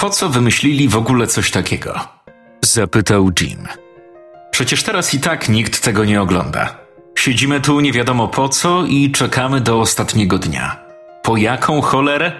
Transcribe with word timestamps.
Po 0.00 0.10
co 0.10 0.28
wymyślili 0.28 0.88
w 0.88 0.96
ogóle 0.96 1.26
coś 1.26 1.50
takiego? 1.50 2.00
Zapytał 2.64 3.30
Jim. 3.40 3.68
Przecież 4.50 4.82
teraz 4.82 5.14
i 5.14 5.20
tak 5.20 5.48
nikt 5.48 5.80
tego 5.80 6.04
nie 6.04 6.22
ogląda. 6.22 6.76
Siedzimy 7.18 7.60
tu 7.60 7.80
nie 7.80 7.92
wiadomo 7.92 8.28
po 8.28 8.48
co 8.48 8.84
i 8.84 9.10
czekamy 9.10 9.60
do 9.60 9.80
ostatniego 9.80 10.38
dnia. 10.38 10.76
Po 11.22 11.36
jaką 11.36 11.80
cholerę? 11.80 12.32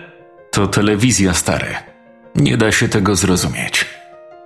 To 0.52 0.66
telewizja 0.66 1.34
stary. 1.34 1.74
Nie 2.34 2.56
da 2.56 2.72
się 2.72 2.88
tego 2.88 3.16
zrozumieć. 3.16 3.86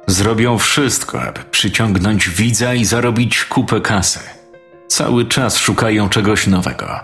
Zrobią 0.06 0.58
wszystko, 0.58 1.22
aby 1.22 1.40
przyciągnąć 1.50 2.28
widza 2.28 2.74
i 2.74 2.84
zarobić 2.84 3.44
kupę 3.44 3.80
kasy. 3.80 4.20
Cały 4.88 5.24
czas 5.24 5.56
szukają 5.56 6.08
czegoś 6.08 6.46
nowego. 6.46 7.00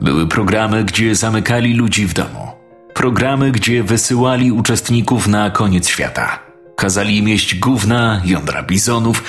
Były 0.00 0.28
programy, 0.28 0.84
gdzie 0.84 1.14
zamykali 1.14 1.74
ludzi 1.74 2.06
w 2.06 2.14
domu. 2.14 2.59
Programy, 3.00 3.50
gdzie 3.50 3.82
wysyłali 3.82 4.52
uczestników 4.52 5.28
na 5.28 5.50
koniec 5.50 5.88
świata. 5.88 6.38
Kazali 6.76 7.18
im 7.18 7.28
jeść 7.28 7.58
gówna, 7.58 8.22
jądra 8.24 8.62
bizonów. 8.62 9.24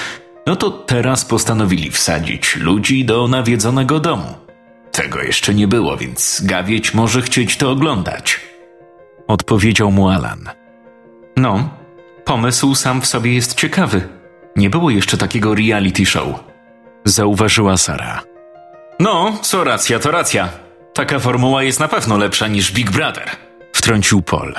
No 0.47 0.55
to 0.55 0.69
teraz 0.69 1.25
postanowili 1.25 1.91
wsadzić 1.91 2.55
ludzi 2.55 3.05
do 3.05 3.27
nawiedzonego 3.27 3.99
domu. 3.99 4.35
Tego 4.91 5.21
jeszcze 5.21 5.53
nie 5.53 5.67
było, 5.67 5.97
więc 5.97 6.41
gawieć 6.43 6.93
może 6.93 7.21
chcieć 7.21 7.57
to 7.57 7.71
oglądać. 7.71 8.39
Odpowiedział 9.27 9.91
mu 9.91 10.09
Alan. 10.09 10.49
No, 11.37 11.69
pomysł 12.25 12.75
sam 12.75 13.01
w 13.01 13.07
sobie 13.07 13.33
jest 13.33 13.53
ciekawy. 13.55 14.07
Nie 14.55 14.69
było 14.69 14.89
jeszcze 14.89 15.17
takiego 15.17 15.55
reality 15.55 16.05
show. 16.05 16.27
Zauważyła 17.05 17.77
Sara. 17.77 18.21
No, 18.99 19.39
co 19.41 19.63
racja, 19.63 19.99
to 19.99 20.11
racja. 20.11 20.49
Taka 20.93 21.19
formuła 21.19 21.63
jest 21.63 21.79
na 21.79 21.87
pewno 21.87 22.17
lepsza 22.17 22.47
niż 22.47 22.71
Big 22.71 22.91
Brother. 22.91 23.50
Wtrącił 23.81 24.21
Paul. 24.21 24.55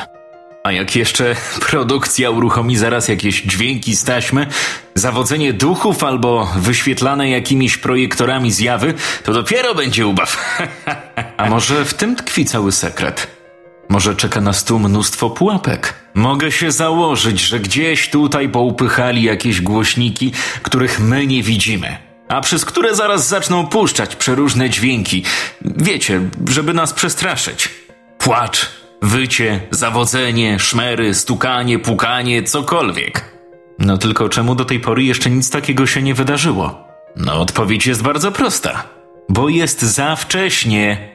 A 0.65 0.73
jak 0.73 0.97
jeszcze 0.97 1.37
produkcja 1.71 2.31
uruchomi 2.31 2.77
zaraz 2.77 3.09
jakieś 3.09 3.43
dźwięki 3.43 3.97
z 3.97 4.05
taśmy, 4.05 4.47
zawodzenie 4.95 5.53
duchów 5.53 6.05
albo 6.05 6.53
wyświetlane 6.57 7.31
jakimiś 7.31 7.77
projektorami 7.79 8.53
zjawy, 8.53 8.95
to 9.25 9.33
dopiero 9.33 9.75
będzie 9.75 10.07
ubaw. 10.07 10.61
A 11.37 11.51
może 11.51 11.85
w 11.85 11.95
tym 11.95 12.17
tkwi 12.17 12.45
cały 12.45 12.73
sekret? 12.73 13.27
Może 13.89 14.17
czeka 14.17 14.41
nas 14.41 14.65
tu 14.65 14.79
mnóstwo 14.79 15.31
pułapek? 15.31 15.95
Mogę 16.15 16.53
się 16.53 16.73
założyć, 16.73 17.41
że 17.41 17.61
gdzieś 17.61 18.11
tutaj 18.11 18.49
poupychali 18.49 19.23
jakieś 19.23 19.61
głośniki, 19.61 20.33
których 20.63 21.01
my 21.01 21.27
nie 21.27 21.43
widzimy, 21.43 21.97
a 22.29 22.41
przez 22.41 22.65
które 22.65 22.95
zaraz 22.95 23.29
zaczną 23.29 23.67
puszczać 23.67 24.17
przeróżne 24.17 24.71
dźwięki. 24.71 25.25
Wiecie, 25.61 26.21
żeby 26.49 26.75
nas 26.75 26.93
przestraszyć. 26.93 27.69
Płacz, 28.19 28.82
wycie, 29.03 29.61
zawodzenie, 29.71 30.59
szmery, 30.59 31.15
stukanie, 31.15 31.79
pukanie, 31.79 32.43
cokolwiek. 32.43 33.39
No 33.79 33.99
tylko 33.99 34.29
czemu 34.29 34.55
do 34.55 34.65
tej 34.65 34.81
pory 34.81 35.03
jeszcze 35.03 35.31
nic 35.31 35.51
takiego 35.51 35.87
się 35.87 36.03
nie 36.03 36.15
wydarzyło? 36.15 36.89
No 37.17 37.41
odpowiedź 37.41 37.87
jest 37.87 38.03
bardzo 38.03 38.33
prosta. 38.33 38.85
Bo 39.29 39.49
jest 39.49 39.83
za 39.83 40.17
wcześnie. 40.17 41.13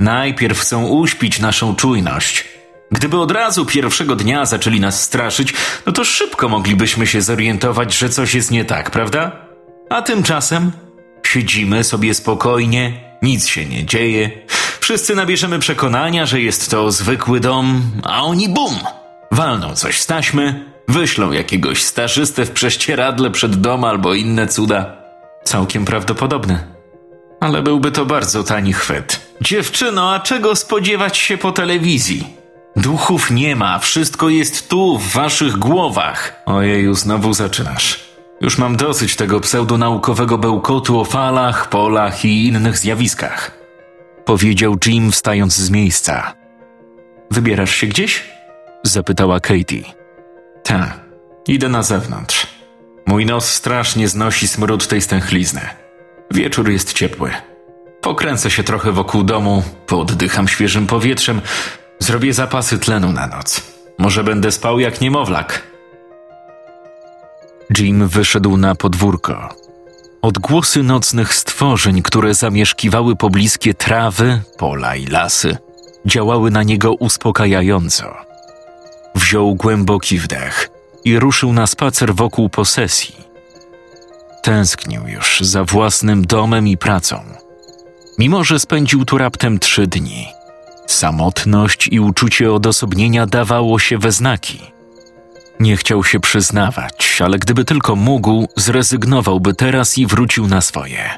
Najpierw 0.00 0.60
chcą 0.60 0.86
uśpić 0.86 1.40
naszą 1.40 1.74
czujność. 1.74 2.44
Gdyby 2.90 3.18
od 3.18 3.30
razu 3.30 3.66
pierwszego 3.66 4.16
dnia 4.16 4.44
zaczęli 4.44 4.80
nas 4.80 5.02
straszyć, 5.02 5.54
no 5.86 5.92
to 5.92 6.04
szybko 6.04 6.48
moglibyśmy 6.48 7.06
się 7.06 7.22
zorientować, 7.22 7.98
że 7.98 8.08
coś 8.08 8.34
jest 8.34 8.50
nie 8.50 8.64
tak, 8.64 8.90
prawda? 8.90 9.46
A 9.90 10.02
tymczasem 10.02 10.72
siedzimy 11.26 11.84
sobie 11.84 12.14
spokojnie, 12.14 13.00
nic 13.22 13.46
się 13.46 13.64
nie 13.64 13.84
dzieje. 13.84 14.30
Wszyscy 14.86 15.14
nabierzemy 15.14 15.58
przekonania, 15.58 16.26
że 16.26 16.40
jest 16.40 16.70
to 16.70 16.90
zwykły 16.90 17.40
dom, 17.40 17.82
a 18.02 18.22
oni 18.22 18.48
bum! 18.48 18.74
Walną 19.32 19.74
coś 19.74 20.00
z 20.00 20.06
taśmy, 20.06 20.64
wyślą 20.88 21.32
jakiegoś 21.32 21.82
stażystę 21.82 22.44
w 22.44 22.50
prześcieradle 22.50 23.30
przed 23.30 23.60
dom 23.60 23.84
albo 23.84 24.14
inne 24.14 24.48
cuda. 24.48 24.96
Całkiem 25.44 25.84
prawdopodobne. 25.84 26.64
Ale 27.40 27.62
byłby 27.62 27.92
to 27.92 28.06
bardzo 28.06 28.44
tani 28.44 28.72
chwyt. 28.72 29.20
Dziewczyno, 29.40 30.14
a 30.14 30.20
czego 30.20 30.56
spodziewać 30.56 31.18
się 31.18 31.38
po 31.38 31.52
telewizji? 31.52 32.26
Duchów 32.76 33.30
nie 33.30 33.56
ma, 33.56 33.78
wszystko 33.78 34.28
jest 34.28 34.68
tu, 34.68 34.98
w 34.98 35.12
waszych 35.12 35.56
głowach. 35.56 36.42
Ojeju, 36.46 36.94
znowu 36.94 37.32
zaczynasz. 37.32 38.00
Już 38.40 38.58
mam 38.58 38.76
dosyć 38.76 39.16
tego 39.16 39.40
pseudonaukowego 39.40 40.38
bełkotu 40.38 41.00
o 41.00 41.04
falach, 41.04 41.68
polach 41.68 42.24
i 42.24 42.46
innych 42.46 42.78
zjawiskach. 42.78 43.65
Powiedział 44.26 44.76
Jim 44.86 45.12
wstając 45.12 45.56
z 45.56 45.70
miejsca. 45.70 46.34
Wybierasz 47.30 47.70
się 47.70 47.86
gdzieś? 47.86 48.24
Zapytała 48.82 49.40
Katie. 49.40 49.82
Tak, 50.62 51.00
idę 51.48 51.68
na 51.68 51.82
zewnątrz. 51.82 52.46
Mój 53.06 53.26
nos 53.26 53.50
strasznie 53.50 54.08
znosi 54.08 54.48
smród 54.48 54.88
tej 54.88 55.02
stęchlizny. 55.02 55.60
Wieczór 56.30 56.70
jest 56.70 56.92
ciepły. 56.92 57.30
Pokręcę 58.00 58.50
się 58.50 58.64
trochę 58.64 58.92
wokół 58.92 59.22
domu, 59.22 59.62
pooddycham 59.86 60.48
świeżym 60.48 60.86
powietrzem, 60.86 61.40
zrobię 61.98 62.32
zapasy 62.32 62.78
tlenu 62.78 63.12
na 63.12 63.26
noc. 63.26 63.62
Może 63.98 64.24
będę 64.24 64.52
spał 64.52 64.80
jak 64.80 65.00
niemowlak. 65.00 65.62
Jim 67.78 68.08
wyszedł 68.08 68.56
na 68.56 68.74
podwórko. 68.74 69.65
Odgłosy 70.26 70.82
nocnych 70.82 71.34
stworzeń, 71.34 72.02
które 72.02 72.34
zamieszkiwały 72.34 73.16
pobliskie 73.16 73.74
trawy, 73.74 74.42
pola 74.58 74.96
i 74.96 75.06
lasy, 75.06 75.56
działały 76.06 76.50
na 76.50 76.62
niego 76.62 76.94
uspokajająco. 76.94 78.14
Wziął 79.14 79.54
głęboki 79.54 80.18
wdech 80.18 80.70
i 81.04 81.18
ruszył 81.18 81.52
na 81.52 81.66
spacer 81.66 82.14
wokół 82.14 82.48
posesji. 82.48 83.14
Tęsknił 84.42 85.08
już 85.08 85.40
za 85.40 85.64
własnym 85.64 86.26
domem 86.26 86.68
i 86.68 86.76
pracą. 86.76 87.20
Mimo, 88.18 88.44
że 88.44 88.58
spędził 88.58 89.04
tu 89.04 89.18
raptem 89.18 89.58
trzy 89.58 89.86
dni, 89.86 90.28
samotność 90.86 91.88
i 91.88 92.00
uczucie 92.00 92.52
odosobnienia 92.52 93.26
dawało 93.26 93.78
się 93.78 93.98
we 93.98 94.12
znaki. 94.12 94.75
Nie 95.60 95.76
chciał 95.76 96.04
się 96.04 96.20
przyznawać, 96.20 97.22
ale 97.24 97.38
gdyby 97.38 97.64
tylko 97.64 97.96
mógł, 97.96 98.48
zrezygnowałby 98.56 99.54
teraz 99.54 99.98
i 99.98 100.06
wrócił 100.06 100.48
na 100.48 100.60
swoje. 100.60 101.10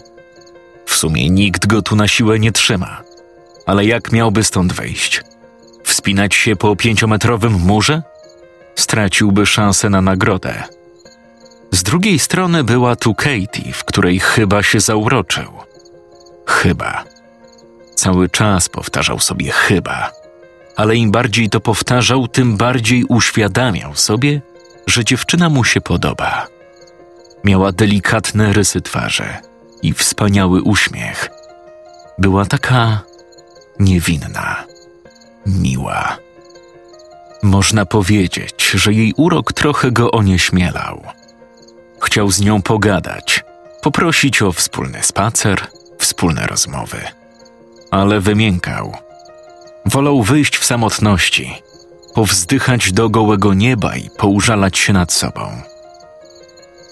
W 0.87 0.95
sumie 0.95 1.31
nikt 1.31 1.67
go 1.67 1.83
tu 1.83 1.97
na 1.97 2.09
siłę 2.09 2.39
nie 2.39 2.53
trzyma. 2.53 3.03
Ale 3.67 3.85
jak 3.85 4.13
miałby 4.13 4.45
stąd 4.45 4.73
wejść? 4.73 5.23
Wspinać 5.85 6.35
się 6.35 6.57
po 6.57 6.77
pięciometrowym 6.77 7.53
murze? 7.53 8.03
Straciłby 8.75 9.47
szansę 9.47 9.91
na 9.91 10.01
nagrodę. 10.01 10.63
Z 11.73 11.83
drugiej 11.83 12.19
strony 12.19 12.65
była 12.65 12.97
tu 12.97 13.15
Katie, 13.15 13.73
w 13.73 13.85
której 13.85 14.21
chyba 14.21 14.63
się 14.63 14.81
zauroczył. 14.81 15.53
Chyba. 16.47 17.05
Cały 17.95 18.29
czas 18.29 18.69
powtarzał 18.69 19.21
sobie 19.21 19.53
chyba. 19.53 20.18
Ale 20.79 20.97
im 20.97 21.11
bardziej 21.11 21.49
to 21.51 21.61
powtarzał, 21.61 22.29
tym 22.29 22.57
bardziej 22.57 23.05
uświadamiał 23.05 23.95
sobie, 23.95 24.43
że 24.87 25.05
dziewczyna 25.05 25.49
mu 25.49 25.65
się 25.65 25.81
podoba. 25.81 26.47
Miała 27.45 27.73
delikatne 27.73 28.53
rysy 28.53 28.81
twarzy 28.81 29.25
i 29.83 29.93
wspaniały 29.93 30.63
uśmiech. 30.63 31.31
Była 32.19 32.45
taka 32.45 33.03
niewinna, 33.81 34.65
miła. 35.47 36.17
Można 37.43 37.87
powiedzieć, 37.87 38.71
że 38.75 38.93
jej 38.93 39.15
urok 39.17 39.53
trochę 39.53 39.93
go 39.93 40.11
onieśmielał. 40.11 41.03
Chciał 42.03 42.31
z 42.31 42.41
nią 42.41 42.63
pogadać, 42.63 43.45
poprosić 43.83 44.43
o 44.43 44.53
wspólny 44.53 45.03
spacer, 45.03 45.67
wspólne 45.99 46.47
rozmowy. 46.47 47.01
Ale 47.91 48.21
wymiękał. 48.21 49.08
Wolał 49.89 50.23
wyjść 50.23 50.59
w 50.59 50.65
samotności, 50.65 51.55
powzdychać 52.15 52.93
do 52.93 53.11
gołego 53.11 53.55
nieba 53.55 53.97
i 53.97 54.11
poużalać 54.19 54.79
się 54.79 54.93
nad 54.93 55.13
sobą. 55.13 55.51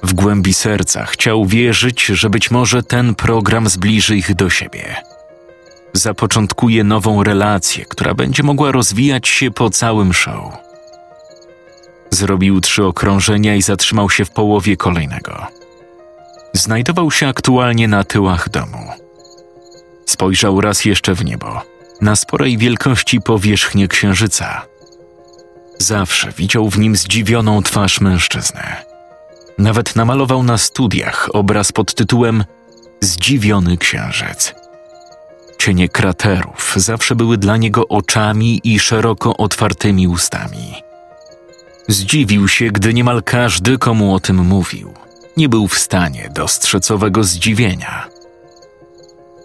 W 0.02 0.14
głębi 0.14 0.54
serca 0.54 1.04
chciał 1.04 1.46
wierzyć, 1.46 2.06
że 2.06 2.30
być 2.30 2.50
może 2.50 2.82
ten 2.82 3.14
program 3.14 3.68
zbliży 3.68 4.16
ich 4.16 4.34
do 4.34 4.50
siebie. 4.50 4.96
Zapoczątkuje 5.92 6.84
nową 6.84 7.22
relację, 7.22 7.84
która 7.84 8.14
będzie 8.14 8.42
mogła 8.42 8.72
rozwijać 8.72 9.28
się 9.28 9.50
po 9.50 9.70
całym 9.70 10.12
show. 10.12 10.52
Zrobił 12.10 12.60
trzy 12.60 12.84
okrążenia 12.84 13.54
i 13.54 13.62
zatrzymał 13.62 14.10
się 14.10 14.24
w 14.24 14.30
połowie 14.30 14.76
kolejnego. 14.76 15.46
Znajdował 16.52 17.10
się 17.10 17.28
aktualnie 17.28 17.88
na 17.88 18.04
tyłach 18.04 18.48
domu. 18.48 18.90
Spojrzał 20.06 20.60
raz 20.60 20.84
jeszcze 20.84 21.14
w 21.14 21.24
niebo, 21.24 21.75
na 22.00 22.16
sporej 22.16 22.58
wielkości 22.58 23.20
powierzchnię 23.20 23.88
księżyca. 23.88 24.66
Zawsze 25.78 26.32
widział 26.32 26.70
w 26.70 26.78
nim 26.78 26.96
zdziwioną 26.96 27.62
twarz 27.62 28.00
mężczyzny. 28.00 28.62
Nawet 29.58 29.96
namalował 29.96 30.42
na 30.42 30.58
studiach 30.58 31.28
obraz 31.32 31.72
pod 31.72 31.94
tytułem 31.94 32.44
Zdziwiony 33.00 33.76
księżyc. 33.76 34.54
Cienie 35.58 35.88
kraterów 35.88 36.74
zawsze 36.76 37.16
były 37.16 37.38
dla 37.38 37.56
niego 37.56 37.88
oczami 37.88 38.60
i 38.64 38.78
szeroko 38.78 39.36
otwartymi 39.36 40.08
ustami. 40.08 40.74
Zdziwił 41.88 42.48
się, 42.48 42.70
gdy 42.70 42.94
niemal 42.94 43.22
każdy, 43.22 43.78
komu 43.78 44.14
o 44.14 44.20
tym 44.20 44.36
mówił, 44.36 44.94
nie 45.36 45.48
był 45.48 45.68
w 45.68 45.78
stanie 45.78 46.30
dostrzec 46.34 46.90
owego 46.90 47.24
zdziwienia. 47.24 48.08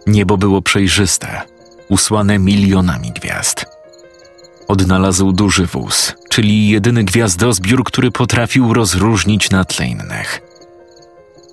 Niebo 0.08 0.38
było 0.38 0.62
przejrzyste, 0.62 1.42
usłane 1.92 2.40
milionami 2.40 3.12
gwiazd. 3.12 3.66
Odnalazł 4.68 5.32
duży 5.32 5.66
wóz, 5.66 6.14
czyli 6.30 6.70
jedyny 6.70 7.04
gwiazdozbiór, 7.04 7.84
który 7.84 8.12
potrafił 8.12 8.74
rozróżnić 8.74 9.50
na 9.50 9.66
tle 9.66 9.88
innych. 9.88 10.42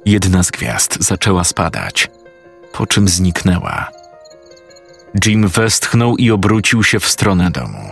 Jedna 0.07 0.43
z 0.43 0.51
gwiazd 0.51 0.97
zaczęła 1.01 1.45
spadać, 1.45 2.11
po 2.73 2.87
czym 2.87 3.09
zniknęła. 3.09 3.89
Jim 5.27 5.49
westchnął 5.49 6.17
i 6.17 6.31
obrócił 6.31 6.85
się 6.85 7.01
w 7.01 7.09
stronę 7.09 7.51
domu. 7.51 7.91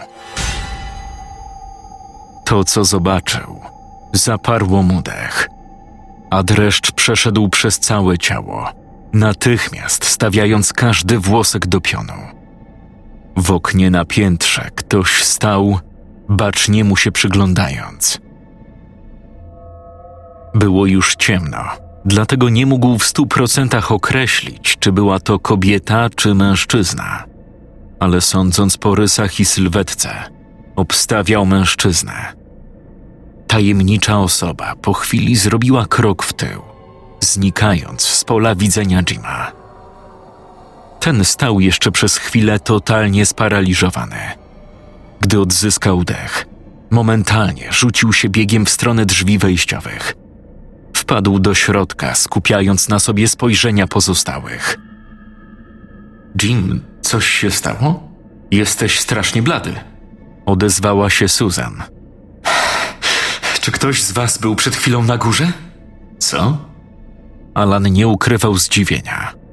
To, 2.45 2.65
co 2.65 2.85
zobaczył, 2.85 3.61
zaparło 4.13 4.83
mu 4.83 5.03
dech, 5.03 5.49
a 6.31 6.43
dreszcz 6.43 6.93
przeszedł 6.93 7.49
przez 7.49 7.79
całe 7.79 8.19
ciało, 8.19 8.73
natychmiast 9.13 10.05
stawiając 10.05 10.73
każdy 10.73 11.19
włosek 11.19 11.67
do 11.67 11.81
pionu. 11.81 12.36
W 13.37 13.51
oknie 13.51 13.91
na 13.91 14.05
piętrze 14.05 14.71
ktoś 14.75 15.25
stał, 15.25 15.79
bacznie 16.29 16.85
mu 16.85 16.97
się 16.97 17.13
przyglądając. 17.13 18.19
Było 20.55 20.87
już 20.87 21.17
ciemno, 21.17 21.65
dlatego 22.05 22.49
nie 22.49 22.67
mógł 22.67 22.99
w 22.99 23.07
stu 23.07 23.27
procentach 23.27 23.93
określić, 23.93 24.77
czy 24.81 24.93
była 24.93 25.21
to 25.21 25.39
kobieta 25.39 26.11
czy 26.11 26.35
mężczyzna. 26.35 27.25
Ale 28.01 28.21
sądząc 28.21 28.77
po 28.77 28.95
rysach 28.95 29.41
i 29.41 29.45
sylwetce, 29.45 30.11
obstawiał 30.77 31.47
mężczyznę. 31.47 32.33
Tajemnicza 33.47 34.19
osoba 34.19 34.75
po 34.83 34.93
chwili 34.93 35.37
zrobiła 35.37 35.87
krok 35.87 36.23
w 36.23 36.33
tył, 36.33 36.63
znikając 37.21 38.03
z 38.03 38.25
pola 38.25 38.55
widzenia 38.55 39.03
Jima. 39.03 39.66
Ten 41.07 41.25
stał 41.25 41.61
jeszcze 41.61 41.91
przez 41.91 42.17
chwilę 42.17 42.61
totalnie 42.61 43.27
sparaliżowany. 43.27 44.17
Gdy 45.21 45.41
odzyskał 45.41 46.05
dech, 46.05 46.47
momentalnie 46.91 47.73
rzucił 47.73 48.13
się 48.13 48.29
biegiem 48.29 48.67
w 48.67 48.71
stronę 48.71 49.07
drzwi 49.07 49.39
wejściowych. 49.39 50.15
Wpadł 50.97 51.39
do 51.39 51.55
środka, 51.55 52.15
skupiając 52.15 52.89
na 52.89 52.99
sobie 52.99 53.29
spojrzenia 53.29 53.87
pozostałych. 53.87 54.79
Jim, 56.43 56.81
coś 57.01 57.27
się 57.27 57.51
stało? 57.51 58.09
Jesteś 58.51 59.01
strasznie 59.01 59.43
blady. 59.43 59.75
Odezwała 60.47 61.11
się 61.11 61.29
Susan. 61.29 61.83
Czy 63.61 63.73
ktoś 63.73 64.03
z 64.03 64.13
was 64.13 64.39
był 64.39 64.57
przed 64.57 64.77
chwilą 64.77 65.03
na 65.03 65.19
górze? 65.19 65.53
Co? 66.19 66.59
Alan 67.55 67.93
nie 67.93 68.09
ukrywał 68.09 68.59
zdziwienia. 68.59 69.46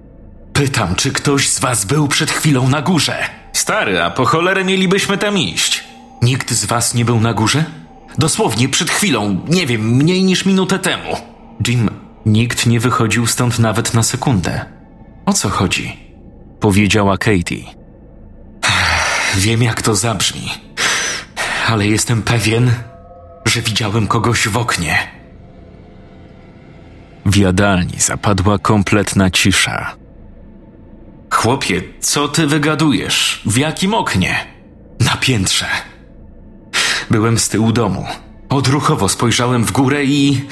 Pytam, 0.53 0.95
czy 0.95 1.11
ktoś 1.11 1.49
z 1.49 1.59
was 1.59 1.85
był 1.85 2.07
przed 2.07 2.31
chwilą 2.31 2.69
na 2.69 2.81
górze? 2.81 3.17
Stary, 3.53 4.01
a 4.01 4.11
po 4.11 4.25
cholerę 4.25 4.63
mielibyśmy 4.65 5.17
tam 5.17 5.37
iść. 5.37 5.83
Nikt 6.21 6.51
z 6.51 6.65
was 6.65 6.93
nie 6.93 7.05
był 7.05 7.19
na 7.19 7.33
górze? 7.33 7.65
Dosłownie 8.17 8.69
przed 8.69 8.89
chwilą, 8.89 9.41
nie 9.47 9.67
wiem, 9.67 9.81
mniej 9.81 10.23
niż 10.23 10.45
minutę 10.45 10.79
temu. 10.79 11.17
Jim, 11.67 11.89
nikt 12.25 12.65
nie 12.65 12.79
wychodził 12.79 13.27
stąd 13.27 13.59
nawet 13.59 13.93
na 13.93 14.03
sekundę. 14.03 14.65
O 15.25 15.33
co 15.33 15.49
chodzi? 15.49 15.97
Powiedziała 16.59 17.17
Katie. 17.17 17.63
Wiem, 19.35 19.63
jak 19.63 19.81
to 19.81 19.95
zabrzmi, 19.95 20.49
ale 21.67 21.87
jestem 21.87 22.21
pewien, 22.21 22.71
że 23.45 23.61
widziałem 23.61 24.07
kogoś 24.07 24.47
w 24.47 24.57
oknie. 24.57 24.97
W 27.25 27.35
jadalni 27.35 27.99
zapadła 27.99 28.59
kompletna 28.59 29.29
cisza. 29.29 30.02
Chłopie, 31.33 31.81
co 31.99 32.27
ty 32.27 32.47
wygadujesz? 32.47 33.41
W 33.45 33.57
jakim 33.57 33.93
oknie? 33.93 34.45
Na 34.99 35.17
piętrze. 35.17 35.65
Byłem 37.09 37.39
z 37.39 37.49
tyłu 37.49 37.71
domu. 37.71 38.05
Odruchowo 38.49 39.09
spojrzałem 39.09 39.65
w 39.65 39.71
górę 39.71 40.05
i 40.05 40.45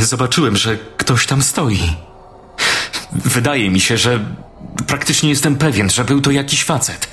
zobaczyłem, 0.00 0.56
że 0.56 0.78
ktoś 0.96 1.26
tam 1.26 1.42
stoi. 1.42 1.80
Wydaje 3.12 3.70
mi 3.70 3.80
się, 3.80 3.98
że 3.98 4.24
praktycznie 4.86 5.30
jestem 5.30 5.56
pewien, 5.56 5.90
że 5.90 6.04
był 6.04 6.20
to 6.20 6.30
jakiś 6.30 6.64
facet. 6.64 7.08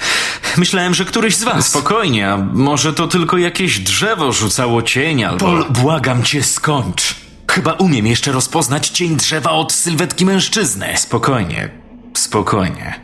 Myślałem, 0.58 0.94
że 0.94 1.06
któryś 1.06 1.36
z 1.36 1.44
was. 1.44 1.68
Spokojnie, 1.68 2.30
a 2.30 2.38
może 2.38 2.94
to 2.94 3.08
tylko 3.08 3.38
jakieś 3.38 3.80
drzewo 3.80 4.32
rzucało 4.32 4.82
cień 4.82 5.24
albo... 5.24 5.46
Pol, 5.46 5.66
błagam 5.70 6.24
cię, 6.24 6.44
skończ. 6.44 7.16
Chyba 7.52 7.74
umiem 7.74 8.08
jeszcze 8.08 8.32
rozpoznać 8.32 8.90
cień 8.90 9.16
drzewa 9.16 9.52
od 9.52 9.74
sylwetki 9.74 10.26
mężczyzny. 10.26 10.88
Spokojnie, 10.98 11.81
spokojnie. 12.14 13.00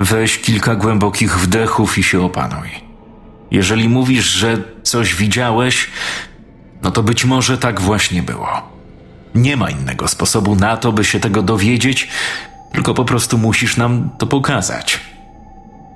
Weź 0.00 0.38
kilka 0.38 0.74
głębokich 0.74 1.38
wdechów 1.38 1.98
i 1.98 2.02
się 2.02 2.20
opanuj. 2.20 2.68
Jeżeli 3.50 3.88
mówisz, 3.88 4.26
że 4.26 4.58
coś 4.82 5.14
widziałeś, 5.14 5.90
no 6.82 6.90
to 6.90 7.02
być 7.02 7.24
może 7.24 7.58
tak 7.58 7.80
właśnie 7.80 8.22
było. 8.22 8.48
Nie 9.34 9.56
ma 9.56 9.70
innego 9.70 10.08
sposobu 10.08 10.56
na 10.56 10.76
to, 10.76 10.92
by 10.92 11.04
się 11.04 11.20
tego 11.20 11.42
dowiedzieć, 11.42 12.08
tylko 12.72 12.94
po 12.94 13.04
prostu 13.04 13.38
musisz 13.38 13.76
nam 13.76 14.10
to 14.18 14.26
pokazać. 14.26 15.00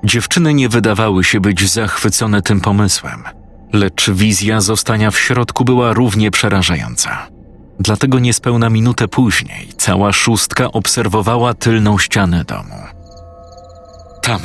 Dziewczyny 0.03 0.53
nie 0.53 0.69
wydawały 0.69 1.23
się 1.23 1.39
być 1.39 1.69
zachwycone 1.71 2.41
tym 2.41 2.61
pomysłem, 2.61 3.23
lecz 3.73 4.09
wizja 4.09 4.61
zostania 4.61 5.11
w 5.11 5.19
środku 5.19 5.65
była 5.65 5.93
równie 5.93 6.31
przerażająca. 6.31 7.36
Dlatego 7.79 8.19
niespełna 8.19 8.69
minutę 8.69 9.07
później 9.07 9.69
cała 9.77 10.13
szóstka 10.13 10.71
obserwowała 10.71 11.53
tylną 11.53 11.97
ścianę 11.97 12.43
domu. 12.43 12.75
Tam. 14.21 14.41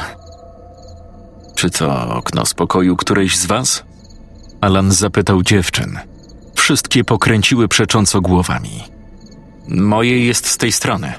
Czy 1.54 1.70
to 1.70 2.14
okno 2.14 2.46
z 2.46 2.54
pokoju 2.54 2.96
którejś 2.96 3.38
z 3.38 3.46
was? 3.46 3.84
Alan 4.60 4.92
zapytał 4.92 5.42
dziewczyn. 5.42 5.98
Wszystkie 6.54 7.04
pokręciły 7.04 7.68
przecząco 7.68 8.20
głowami. 8.20 8.82
Moje 9.68 10.26
jest 10.26 10.46
z 10.46 10.56
tej 10.56 10.72
strony, 10.72 11.12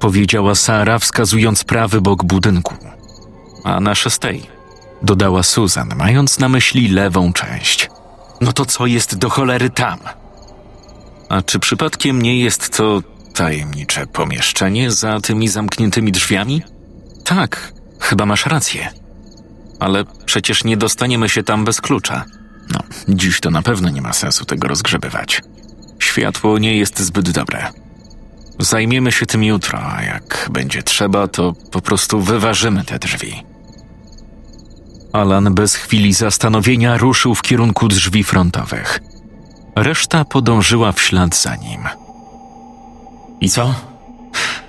powiedziała 0.00 0.54
Sara, 0.54 0.98
wskazując 0.98 1.64
prawy 1.64 2.00
bok 2.00 2.24
budynku. 2.24 2.74
A 3.64 3.80
nasze 3.80 4.10
z 4.10 4.18
tej, 4.18 4.42
dodała 5.02 5.42
Susan, 5.42 5.92
mając 5.96 6.38
na 6.38 6.48
myśli 6.48 6.88
lewą 6.88 7.32
część. 7.32 7.90
No 8.40 8.52
to 8.52 8.64
co 8.64 8.86
jest 8.86 9.18
do 9.18 9.30
cholery 9.30 9.70
tam? 9.70 9.98
A 11.28 11.42
czy 11.42 11.58
przypadkiem 11.58 12.22
nie 12.22 12.40
jest 12.40 12.76
to 12.76 13.02
tajemnicze 13.34 14.06
pomieszczenie 14.06 14.90
za 14.90 15.20
tymi 15.20 15.48
zamkniętymi 15.48 16.12
drzwiami? 16.12 16.62
Tak, 17.24 17.72
chyba 18.00 18.26
masz 18.26 18.46
rację. 18.46 18.88
Ale 19.80 20.04
przecież 20.26 20.64
nie 20.64 20.76
dostaniemy 20.76 21.28
się 21.28 21.42
tam 21.42 21.64
bez 21.64 21.80
klucza. 21.80 22.24
No, 22.74 22.80
dziś 23.08 23.40
to 23.40 23.50
na 23.50 23.62
pewno 23.62 23.88
nie 23.88 24.02
ma 24.02 24.12
sensu 24.12 24.44
tego 24.44 24.68
rozgrzebywać. 24.68 25.42
Światło 25.98 26.58
nie 26.58 26.76
jest 26.76 27.00
zbyt 27.00 27.30
dobre. 27.30 27.72
Zajmiemy 28.58 29.12
się 29.12 29.26
tym 29.26 29.44
jutro, 29.44 29.92
a 29.92 30.02
jak 30.02 30.48
będzie 30.52 30.82
trzeba, 30.82 31.28
to 31.28 31.52
po 31.72 31.80
prostu 31.80 32.20
wyważymy 32.20 32.84
te 32.84 32.98
drzwi. 32.98 33.42
Alan 35.12 35.54
bez 35.54 35.74
chwili 35.74 36.12
zastanowienia 36.12 36.98
ruszył 36.98 37.34
w 37.34 37.42
kierunku 37.42 37.88
drzwi 37.88 38.24
frontowych. 38.24 39.00
Reszta 39.76 40.24
podążyła 40.24 40.92
w 40.92 41.00
ślad 41.00 41.36
za 41.36 41.56
nim. 41.56 41.80
I 43.40 43.48
co? 43.50 43.74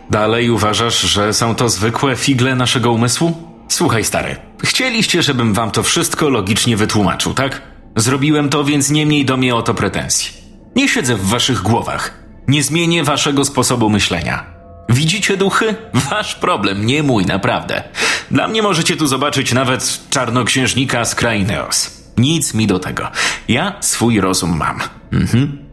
Dalej 0.09 0.49
uważasz, 0.49 1.01
że 1.01 1.33
są 1.33 1.55
to 1.55 1.69
zwykłe 1.69 2.15
figle 2.15 2.55
naszego 2.55 2.91
umysłu? 2.91 3.49
Słuchaj, 3.67 4.03
stary, 4.03 4.35
chcieliście, 4.63 5.23
żebym 5.23 5.53
wam 5.53 5.71
to 5.71 5.83
wszystko 5.83 6.29
logicznie 6.29 6.77
wytłumaczył, 6.77 7.33
tak? 7.33 7.61
Zrobiłem 7.95 8.49
to, 8.49 8.63
więc 8.63 8.89
nie 8.89 9.05
miej 9.05 9.25
do 9.25 9.37
mnie 9.37 9.55
o 9.55 9.61
to 9.61 9.73
pretensji. 9.73 10.33
Nie 10.75 10.89
siedzę 10.89 11.15
w 11.15 11.25
waszych 11.25 11.61
głowach. 11.61 12.13
Nie 12.47 12.63
zmienię 12.63 13.03
waszego 13.03 13.45
sposobu 13.45 13.89
myślenia. 13.89 14.45
Widzicie 14.89 15.37
duchy? 15.37 15.75
Wasz 16.09 16.35
problem, 16.35 16.85
nie 16.85 17.03
mój, 17.03 17.25
naprawdę. 17.25 17.83
Dla 18.31 18.47
mnie 18.47 18.61
możecie 18.61 18.97
tu 18.97 19.07
zobaczyć 19.07 19.53
nawet 19.53 19.99
czarnoksiężnika 20.09 21.05
z 21.05 21.15
Kraineos. 21.15 21.98
Nic 22.19 22.53
mi 22.53 22.67
do 22.67 22.79
tego. 22.79 23.11
Ja 23.47 23.75
swój 23.81 24.21
rozum 24.21 24.57
mam. 24.57 24.79
Mhm. 25.11 25.69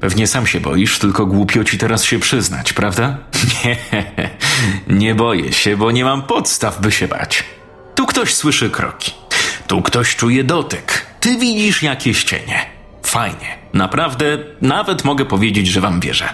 Pewnie 0.00 0.26
sam 0.26 0.46
się 0.46 0.60
boisz, 0.60 0.98
tylko 0.98 1.26
głupio 1.26 1.64
ci 1.64 1.78
teraz 1.78 2.04
się 2.04 2.18
przyznać, 2.18 2.72
prawda? 2.72 3.18
Nie, 3.64 3.76
nie 4.88 5.14
boję 5.14 5.52
się, 5.52 5.76
bo 5.76 5.90
nie 5.90 6.04
mam 6.04 6.22
podstaw, 6.22 6.80
by 6.80 6.92
się 6.92 7.08
bać. 7.08 7.44
Tu 7.94 8.06
ktoś 8.06 8.34
słyszy 8.34 8.70
kroki. 8.70 9.12
Tu 9.66 9.82
ktoś 9.82 10.16
czuje 10.16 10.44
dotyk. 10.44 11.06
Ty 11.20 11.38
widzisz 11.38 11.82
jakieś 11.82 12.24
cienie. 12.24 12.66
Fajnie. 13.02 13.58
Naprawdę, 13.72 14.38
nawet 14.62 15.04
mogę 15.04 15.24
powiedzieć, 15.24 15.68
że 15.68 15.80
wam 15.80 16.00
wierzę. 16.00 16.28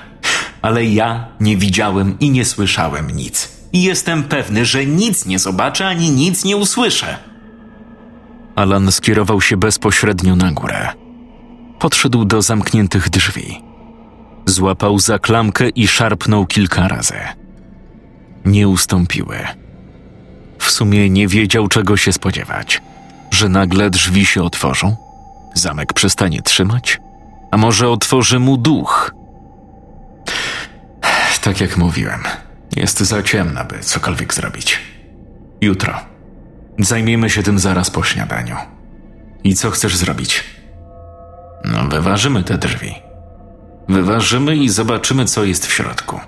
Ale 0.63 0.85
ja 0.85 1.29
nie 1.41 1.57
widziałem 1.57 2.19
i 2.21 2.31
nie 2.31 2.45
słyszałem 2.45 3.11
nic. 3.11 3.49
I 3.73 3.83
jestem 3.83 4.25
pewny, 4.25 4.65
że 4.65 4.87
nic 4.87 5.27
nie 5.27 5.39
zobaczę 5.39 5.87
ani 5.87 6.11
nic 6.11 6.45
nie 6.45 6.57
usłyszę. 6.57 7.19
Alan 8.57 8.93
skierował 8.93 9.41
się 9.41 9.57
bezpośrednio 9.57 10.37
na 10.37 10.53
górę. 10.53 10.89
Podszedł 11.79 12.25
do 12.25 12.43
zamkniętych 12.43 13.11
drzwi. 13.11 13.63
Złapał 14.47 14.99
za 14.99 15.19
klamkę 15.19 15.69
i 15.69 15.89
szarpnął 15.89 16.47
kilka 16.47 16.89
razy. 16.89 17.19
Nie 18.45 18.69
ustąpiły. 18.69 19.39
W 20.59 20.71
sumie 20.71 21.11
nie 21.11 21.29
wiedział, 21.29 21.69
czego 21.69 21.97
się 21.97 22.13
spodziewać. 22.13 22.83
Że 23.31 23.49
nagle 23.49 23.91
drzwi 23.91 24.27
się 24.27 24.43
otworzą? 24.43 24.97
Zamek 25.55 25.93
przestanie 25.93 26.43
trzymać? 26.43 27.01
A 27.51 27.57
może 27.57 27.89
otworzy 27.89 28.39
mu 28.39 28.57
duch? 28.57 29.15
Tak 31.43 31.61
jak 31.61 31.77
mówiłem, 31.77 32.21
jest 32.77 33.01
za 33.01 33.23
ciemna, 33.23 33.65
by 33.65 33.79
cokolwiek 33.81 34.35
zrobić. 34.35 34.79
Jutro. 35.61 36.16
Zajmiemy 36.79 37.31
się 37.31 37.43
tym 37.43 37.59
zaraz 37.59 37.91
po 37.91 38.03
śniadaniu. 38.03 38.57
I 39.45 39.55
co 39.55 39.71
chcesz 39.71 39.97
zrobić? 39.97 40.45
No, 41.65 41.85
wyważymy 41.85 42.45
te 42.45 42.59
drzwi. 42.59 42.95
Wyważymy 43.89 44.57
i 44.57 44.69
zobaczymy, 44.69 45.25
co 45.25 45.45
jest 45.45 45.67
w 45.67 45.73
środku. 45.73 46.21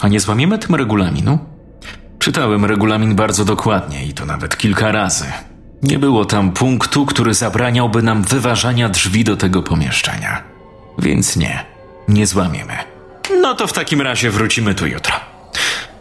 A 0.00 0.08
nie 0.08 0.20
złamiemy 0.20 0.58
tym 0.58 0.74
regulaminu? 0.74 1.38
Czytałem 2.18 2.64
regulamin 2.64 3.14
bardzo 3.14 3.44
dokładnie 3.44 4.06
i 4.06 4.14
to 4.14 4.26
nawet 4.26 4.56
kilka 4.56 4.92
razy. 4.92 5.24
Nie 5.82 5.98
było 5.98 6.24
tam 6.24 6.52
punktu, 6.52 7.06
który 7.06 7.34
zabraniałby 7.34 8.02
nam 8.02 8.22
wyważania 8.22 8.88
drzwi 8.88 9.24
do 9.24 9.36
tego 9.36 9.62
pomieszczenia. 9.62 10.42
Więc 10.98 11.36
nie, 11.36 11.64
nie 12.08 12.26
złamiemy. 12.26 12.72
No 13.42 13.54
to 13.54 13.66
w 13.66 13.72
takim 13.72 14.00
razie 14.00 14.30
wrócimy 14.30 14.74
tu 14.74 14.86
jutro. 14.86 15.14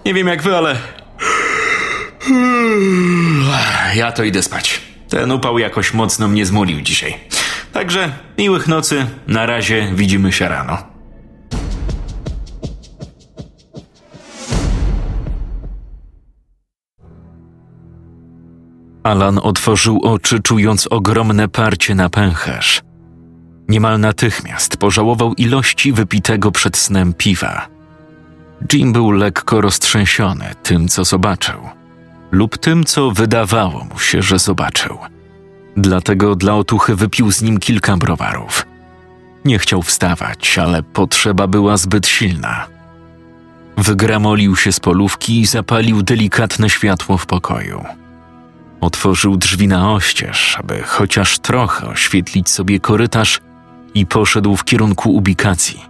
Nie 0.05 0.13
wiem 0.13 0.27
jak 0.27 0.41
wy, 0.41 0.57
ale. 0.57 0.75
Ja 3.95 4.11
to 4.11 4.23
idę 4.23 4.43
spać. 4.43 4.81
Ten 5.09 5.31
upał 5.31 5.59
jakoś 5.59 5.93
mocno 5.93 6.27
mnie 6.27 6.45
zmulił 6.45 6.81
dzisiaj. 6.81 7.13
Także 7.73 8.11
miłych 8.37 8.67
nocy, 8.67 9.05
na 9.27 9.45
razie 9.45 9.91
widzimy 9.95 10.31
się 10.31 10.47
rano. 10.47 10.77
Alan 19.03 19.39
otworzył 19.43 19.99
oczy, 20.03 20.39
czując 20.39 20.87
ogromne 20.87 21.47
parcie 21.47 21.95
na 21.95 22.09
pęcherz. 22.09 22.81
Niemal 23.67 23.99
natychmiast 23.99 24.77
pożałował 24.77 25.33
ilości 25.33 25.93
wypitego 25.93 26.51
przed 26.51 26.77
snem 26.77 27.13
piwa. 27.13 27.67
Jim 28.73 28.93
był 28.93 29.11
lekko 29.11 29.61
roztrzęsiony 29.61 30.45
tym, 30.63 30.87
co 30.87 31.03
zobaczył, 31.03 31.69
lub 32.37 32.57
tym, 32.57 32.83
co 32.85 33.11
wydawało 33.11 33.83
mu 33.83 33.99
się, 33.99 34.21
że 34.21 34.39
zobaczył. 34.39 34.97
Dlatego 35.77 36.35
dla 36.35 36.55
otuchy 36.55 36.95
wypił 36.95 37.31
z 37.31 37.41
nim 37.41 37.59
kilka 37.59 37.97
browarów. 37.97 38.65
Nie 39.45 39.59
chciał 39.59 39.81
wstawać, 39.81 40.57
ale 40.57 40.83
potrzeba 40.83 41.47
była 41.47 41.77
zbyt 41.77 42.07
silna. 42.07 42.67
Wygramolił 43.77 44.55
się 44.55 44.71
z 44.71 44.79
polówki 44.79 45.41
i 45.41 45.45
zapalił 45.45 46.03
delikatne 46.03 46.69
światło 46.69 47.17
w 47.17 47.25
pokoju. 47.25 47.83
Otworzył 48.81 49.37
drzwi 49.37 49.67
na 49.67 49.93
oścież, 49.93 50.57
aby 50.59 50.83
chociaż 50.83 51.39
trochę 51.39 51.87
oświetlić 51.87 52.49
sobie 52.49 52.79
korytarz 52.79 53.39
i 53.93 54.05
poszedł 54.05 54.55
w 54.55 54.63
kierunku 54.63 55.15
ubikacji. 55.15 55.85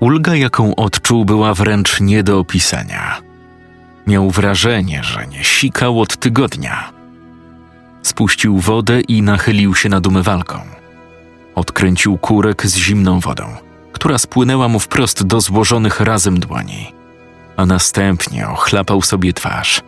Ulga, 0.00 0.34
jaką 0.34 0.74
odczuł, 0.74 1.24
była 1.24 1.54
wręcz 1.54 2.00
nie 2.00 2.22
do 2.22 2.38
opisania. 2.38 3.25
Miał 4.06 4.30
wrażenie, 4.30 5.04
że 5.04 5.26
nie 5.26 5.44
sikał 5.44 6.00
od 6.00 6.16
tygodnia. 6.16 6.92
Spuścił 8.02 8.58
wodę 8.58 9.00
i 9.00 9.22
nachylił 9.22 9.74
się 9.74 9.88
nad 9.88 10.06
umywalką. 10.06 10.60
Odkręcił 11.54 12.18
kurek 12.18 12.66
z 12.66 12.76
zimną 12.76 13.20
wodą, 13.20 13.44
która 13.92 14.18
spłynęła 14.18 14.68
mu 14.68 14.80
wprost 14.80 15.26
do 15.26 15.40
złożonych 15.40 16.00
razem 16.00 16.40
dłoni, 16.40 16.92
a 17.56 17.66
następnie 17.66 18.48
ochlapał 18.48 19.02
sobie 19.02 19.32
twarz. 19.32 19.80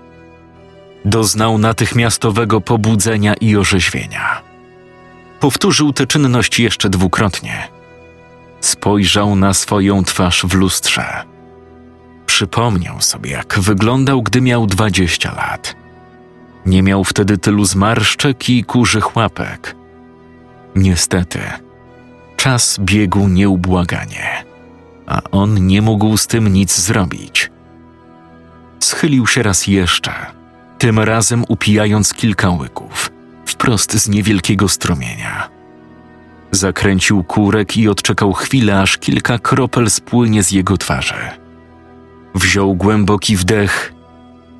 Doznał 1.05 1.59
natychmiastowego 1.59 2.61
pobudzenia 2.61 3.35
i 3.35 3.57
orzeźwienia. 3.57 4.43
Powtórzył 5.41 5.93
tę 5.93 6.07
czynność 6.07 6.61
jeszcze 6.61 6.91
dwukrotnie. 6.91 7.69
Spojrzał 8.61 9.37
na 9.37 9.55
swoją 9.55 10.05
twarz 10.05 10.45
w 10.47 10.55
lustrze. 10.55 11.25
Przypomniał 12.29 13.01
sobie, 13.01 13.31
jak 13.31 13.59
wyglądał, 13.59 14.23
gdy 14.23 14.41
miał 14.41 14.67
dwadzieścia 14.67 15.35
lat. 15.35 15.77
Nie 16.67 16.83
miał 16.83 17.05
wtedy 17.05 17.39
tylu 17.39 17.65
zmarszczek 17.65 18.51
i 18.51 18.65
kurzych 18.65 19.17
łapek. 19.17 19.77
Niestety, 20.77 21.41
czas 22.37 22.79
biegł 22.81 23.29
nieubłaganie, 23.29 24.45
a 25.07 25.23
on 25.31 25.67
nie 25.67 25.83
mógł 25.83 26.17
z 26.17 26.27
tym 26.27 26.53
nic 26.53 26.81
zrobić. 26.81 27.51
Schylił 28.81 29.27
się 29.27 29.43
raz 29.43 29.67
jeszcze, 29.67 30.13
tym 30.79 30.99
razem 30.99 31.45
upijając 31.49 32.15
kilka 32.15 32.51
łyków, 32.51 33.11
wprost 33.47 33.93
z 33.93 34.09
niewielkiego 34.09 34.69
strumienia. 34.69 35.49
Zakręcił 36.51 37.25
kurek 37.25 37.77
i 37.77 37.89
odczekał 37.89 38.33
chwilę, 38.33 38.81
aż 38.81 38.99
kilka 38.99 39.39
kropel 39.39 39.91
spłynie 39.91 40.43
z 40.43 40.51
jego 40.51 40.77
twarzy. 40.77 41.38
Wziął 42.35 42.75
głęboki 42.75 43.37
wdech 43.37 43.93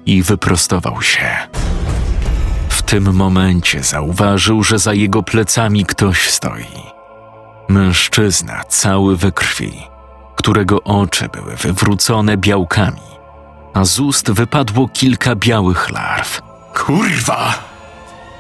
i 0.07 0.23
wyprostował 0.23 1.03
się. 1.03 1.29
W 2.69 2.83
tym 2.83 3.15
momencie 3.15 3.83
zauważył, 3.83 4.63
że 4.63 4.79
za 4.79 4.95
jego 4.95 5.23
plecami 5.23 5.85
ktoś 5.85 6.31
stoi. 6.31 6.83
Mężczyzna 7.69 8.65
cały 8.69 9.17
we 9.17 9.33
krwi, 9.33 9.73
którego 10.37 10.83
oczy 10.83 11.29
były 11.29 11.57
wywrócone 11.57 12.37
białkami, 12.37 13.01
a 13.75 13.85
z 13.85 14.01
ust 14.01 14.31
wypadło 14.31 14.89
kilka 14.89 15.37
białych 15.37 15.91
larw. 15.91 16.43
Kurwa! 16.75 17.55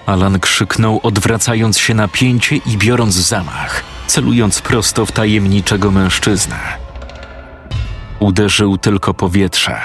Alan 0.06 0.40
krzyknął, 0.40 1.00
odwracając 1.02 1.78
się 1.78 1.94
na 1.94 2.08
pięcie 2.08 2.56
i 2.56 2.76
biorąc 2.78 3.14
zamach, 3.14 3.84
celując 4.06 4.60
prosto 4.60 5.06
w 5.06 5.12
tajemniczego 5.12 5.90
mężczyznę. 5.90 6.87
Uderzył 8.20 8.78
tylko 8.78 9.14
powietrze. 9.14 9.80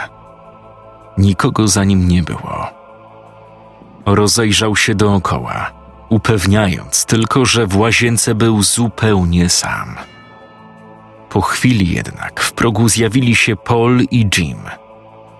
Nikogo 1.17 1.67
za 1.67 1.83
nim 1.83 2.07
nie 2.07 2.23
było. 2.23 2.67
Rozejrzał 4.05 4.75
się 4.75 4.95
dookoła, 4.95 5.71
upewniając 6.09 7.05
tylko, 7.05 7.45
że 7.45 7.67
w 7.67 7.77
łazience 7.77 8.35
był 8.35 8.63
zupełnie 8.63 9.49
sam. 9.49 9.95
Po 11.29 11.41
chwili 11.41 11.95
jednak 11.95 12.41
w 12.41 12.51
progu 12.51 12.89
zjawili 12.89 13.35
się 13.35 13.55
Paul 13.55 14.01
i 14.11 14.29
Jim. 14.37 14.59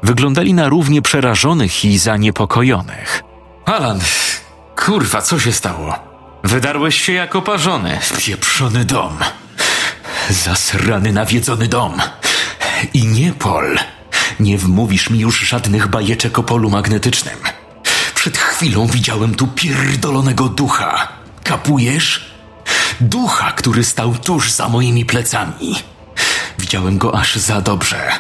Wyglądali 0.04 0.54
na 0.54 0.70
równie 0.70 1.02
przerażonych 1.02 1.86
i 1.86 1.98
zaniepokojonych. 1.98 3.24
Alan, 3.66 4.00
kurwa, 4.76 5.22
co 5.22 5.40
się 5.40 5.52
stało? 5.52 5.96
Wydarłeś 6.44 7.02
się 7.02 7.14
jak 7.14 7.36
oparzony. 7.36 8.00
Pieprzony 8.18 8.86
dom. 8.86 9.18
Zasrany, 10.30 11.14
nawiedzony 11.14 11.68
dom. 11.68 11.94
I 12.94 13.06
nie, 13.06 13.34
Pol. 13.34 13.80
Nie 14.40 14.58
wmówisz 14.58 15.10
mi 15.10 15.20
już 15.20 15.40
żadnych 15.40 15.88
bajeczek 15.88 16.40
o 16.40 16.44
polu 16.44 16.70
magnetycznym. 16.70 17.38
Przed 18.16 18.38
chwilą 18.38 18.88
widziałem 18.88 19.36
tu 19.36 19.48
pierdolonego 19.48 20.50
ducha. 20.50 21.08
Kapujesz? 21.44 22.34
Ducha, 23.02 23.52
który 23.52 23.84
stał 23.84 24.16
tuż 24.16 24.52
za 24.52 24.70
moimi 24.70 25.06
plecami. 25.06 25.76
Widziałem 26.60 26.98
go 26.98 27.20
aż 27.20 27.36
za 27.36 27.62
dobrze. 27.62 28.12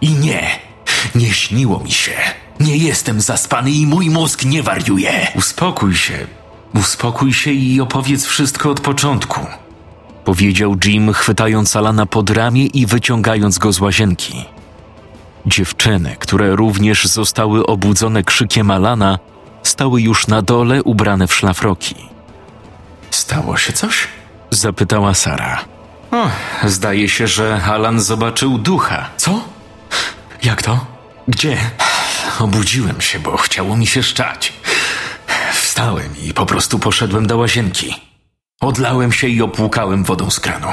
I 0.00 0.10
nie, 0.10 0.60
nie 1.14 1.32
śniło 1.34 1.80
mi 1.80 1.92
się. 1.92 2.12
Nie 2.60 2.76
jestem 2.76 3.20
zaspany 3.20 3.70
i 3.70 3.86
mój 3.86 4.10
mózg 4.10 4.44
nie 4.44 4.62
wariuje. 4.62 5.26
Uspokój 5.34 5.94
się. 5.94 6.26
Uspokój 6.74 7.32
się 7.32 7.50
i 7.50 7.80
opowiedz 7.80 8.26
wszystko 8.26 8.70
od 8.70 8.80
początku. 8.80 9.46
Powiedział 10.28 10.76
Jim, 10.84 11.12
chwytając 11.12 11.76
Alana 11.76 12.06
pod 12.06 12.30
ramię 12.30 12.66
i 12.66 12.86
wyciągając 12.86 13.58
go 13.58 13.72
z 13.72 13.80
łazienki. 13.80 14.44
Dziewczyny, 15.46 16.16
które 16.18 16.56
również 16.56 17.04
zostały 17.04 17.66
obudzone 17.66 18.22
krzykiem 18.22 18.70
Alana, 18.70 19.18
stały 19.62 20.02
już 20.02 20.26
na 20.26 20.42
dole 20.42 20.82
ubrane 20.82 21.26
w 21.26 21.34
szlafroki. 21.34 21.94
Stało 23.10 23.56
się 23.56 23.72
coś? 23.72 24.08
Zapytała 24.50 25.14
Sara. 25.14 25.64
O, 26.10 26.30
zdaje 26.64 27.08
się, 27.08 27.26
że 27.26 27.62
Alan 27.64 28.00
zobaczył 28.00 28.58
ducha. 28.58 29.08
Co? 29.16 29.40
Jak 30.42 30.62
to? 30.62 30.86
Gdzie? 31.28 31.56
Obudziłem 32.40 33.00
się, 33.00 33.18
bo 33.18 33.36
chciało 33.36 33.76
mi 33.76 33.86
się 33.86 34.02
szczać. 34.02 34.52
Wstałem 35.52 36.08
i 36.22 36.34
po 36.34 36.46
prostu 36.46 36.78
poszedłem 36.78 37.26
do 37.26 37.36
łazienki. 37.36 38.08
Odlałem 38.60 39.12
się 39.12 39.28
i 39.28 39.42
opłukałem 39.42 40.04
wodą 40.04 40.30
z 40.30 40.40
kranu. 40.40 40.68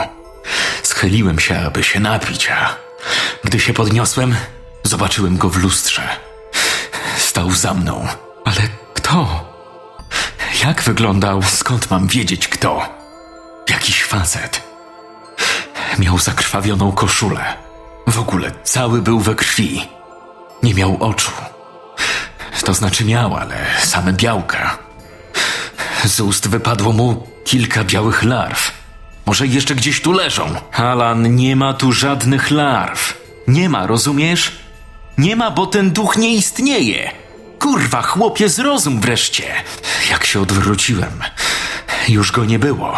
Schyliłem 0.84 1.40
się, 1.40 1.60
aby 1.60 1.84
się 1.84 2.00
napić, 2.00 2.50
a 2.50 2.76
gdy 3.44 3.60
się 3.60 3.74
podniosłem, 3.74 4.36
zobaczyłem 4.84 5.38
go 5.38 5.50
w 5.50 5.58
lustrze. 5.58 6.02
Stał 7.18 7.52
za 7.52 7.74
mną. 7.74 8.08
Ale 8.46 8.62
kto? 8.94 9.46
Jak 10.64 10.82
wyglądał? 10.82 11.44
Skąd 11.44 11.92
mam 11.92 12.08
wiedzieć 12.08 12.48
kto? 12.48 12.82
Jakiś 13.70 14.04
facet. 14.04 14.64
Miał 16.00 16.20
zakrwawioną 16.20 16.92
koszulę. 16.92 17.58
W 18.08 18.20
ogóle 18.20 18.52
cały 18.64 19.02
był 19.02 19.20
we 19.20 19.36
krwi. 19.36 19.88
Nie 20.64 20.74
miał 20.74 20.98
oczu. 21.04 21.32
To 22.66 22.74
znaczy 22.74 23.06
miał, 23.06 23.36
ale 23.36 23.56
same 23.80 24.14
białka. 24.14 24.85
Z 26.06 26.20
ust 26.20 26.48
wypadło 26.48 26.94
mu 26.94 27.28
kilka 27.46 27.84
białych 27.84 28.24
larw. 28.24 28.72
Może 29.26 29.48
jeszcze 29.48 29.76
gdzieś 29.76 30.02
tu 30.02 30.12
leżą. 30.12 30.56
Alan, 30.72 31.36
nie 31.36 31.56
ma 31.56 31.74
tu 31.74 31.92
żadnych 31.92 32.52
larw. 32.52 33.18
Nie 33.48 33.70
ma, 33.70 33.88
rozumiesz? 33.88 34.52
Nie 35.18 35.36
ma, 35.36 35.52
bo 35.52 35.66
ten 35.68 35.92
duch 35.92 36.18
nie 36.18 36.36
istnieje. 36.36 37.12
Kurwa, 37.60 38.02
chłopie, 38.02 38.50
zrozum 38.50 39.02
wreszcie. 39.02 39.44
Jak 40.10 40.26
się 40.26 40.42
odwróciłem, 40.42 41.24
już 42.10 42.32
go 42.32 42.46
nie 42.46 42.60
było. 42.60 42.96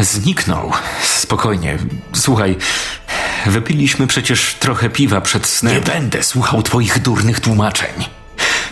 Zniknął. 0.00 0.72
Spokojnie. 1.02 1.78
Słuchaj, 2.14 2.56
wypiliśmy 3.46 4.06
przecież 4.06 4.54
trochę 4.60 4.90
piwa 4.90 5.20
przed 5.20 5.46
snem. 5.46 5.74
Nie 5.74 5.80
będę 5.80 6.22
słuchał 6.22 6.62
twoich 6.62 6.98
durnych 7.02 7.40
tłumaczeń. 7.40 7.92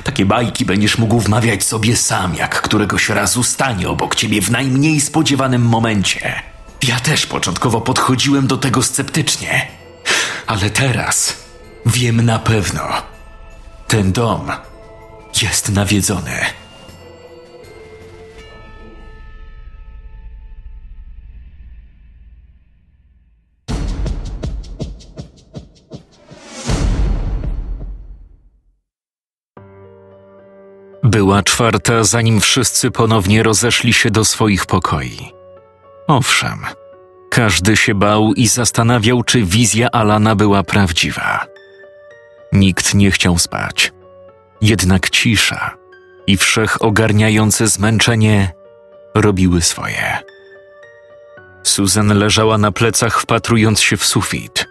Takie 0.05 0.27
bajki 0.27 0.65
będziesz 0.65 0.99
mógł 0.99 1.21
wmawiać 1.21 1.65
sobie 1.65 1.97
sam, 1.97 2.35
jak 2.35 2.63
któregoś 2.63 3.09
razu 3.09 3.43
stanie 3.43 3.89
obok 3.89 4.15
ciebie 4.15 4.43
w 4.43 4.51
najmniej 4.51 5.01
spodziewanym 5.01 5.63
momencie. 5.63 6.43
Ja 6.83 7.01
też 7.01 7.27
początkowo 7.27 7.81
podchodziłem 7.81 8.47
do 8.47 8.57
tego 8.57 8.83
sceptycznie, 8.83 9.67
ale 10.47 10.71
teraz 10.71 11.37
wiem 11.87 12.23
na 12.23 12.39
pewno. 12.39 12.83
Ten 13.89 14.13
dom 14.13 14.53
jest 15.43 15.69
nawiedzony. 15.69 16.41
Była 31.14 31.42
czwarta, 31.42 32.04
zanim 32.04 32.40
wszyscy 32.40 32.90
ponownie 32.90 33.42
rozeszli 33.42 33.92
się 33.92 34.11
do 34.11 34.25
swoich 34.25 34.66
pokoi. 34.66 35.33
Owszem, 36.06 36.66
każdy 37.30 37.76
się 37.76 37.94
bał 37.94 38.33
i 38.33 38.47
zastanawiał, 38.47 39.23
czy 39.23 39.42
wizja 39.42 39.88
Alana 39.92 40.35
była 40.35 40.62
prawdziwa. 40.62 41.47
Nikt 42.52 42.94
nie 42.94 43.11
chciał 43.11 43.38
spać. 43.38 43.92
Jednak 44.61 45.11
cisza 45.11 45.76
i 46.26 46.37
wszechogarniające 46.37 47.68
zmęczenie 47.68 48.52
robiły 49.14 49.62
swoje. 49.62 50.18
Susan 51.62 52.18
leżała 52.18 52.59
na 52.59 52.73
plecach, 52.73 53.21
wpatrując 53.21 53.80
się 53.80 53.96
w 53.96 54.05
sufit. 54.05 54.66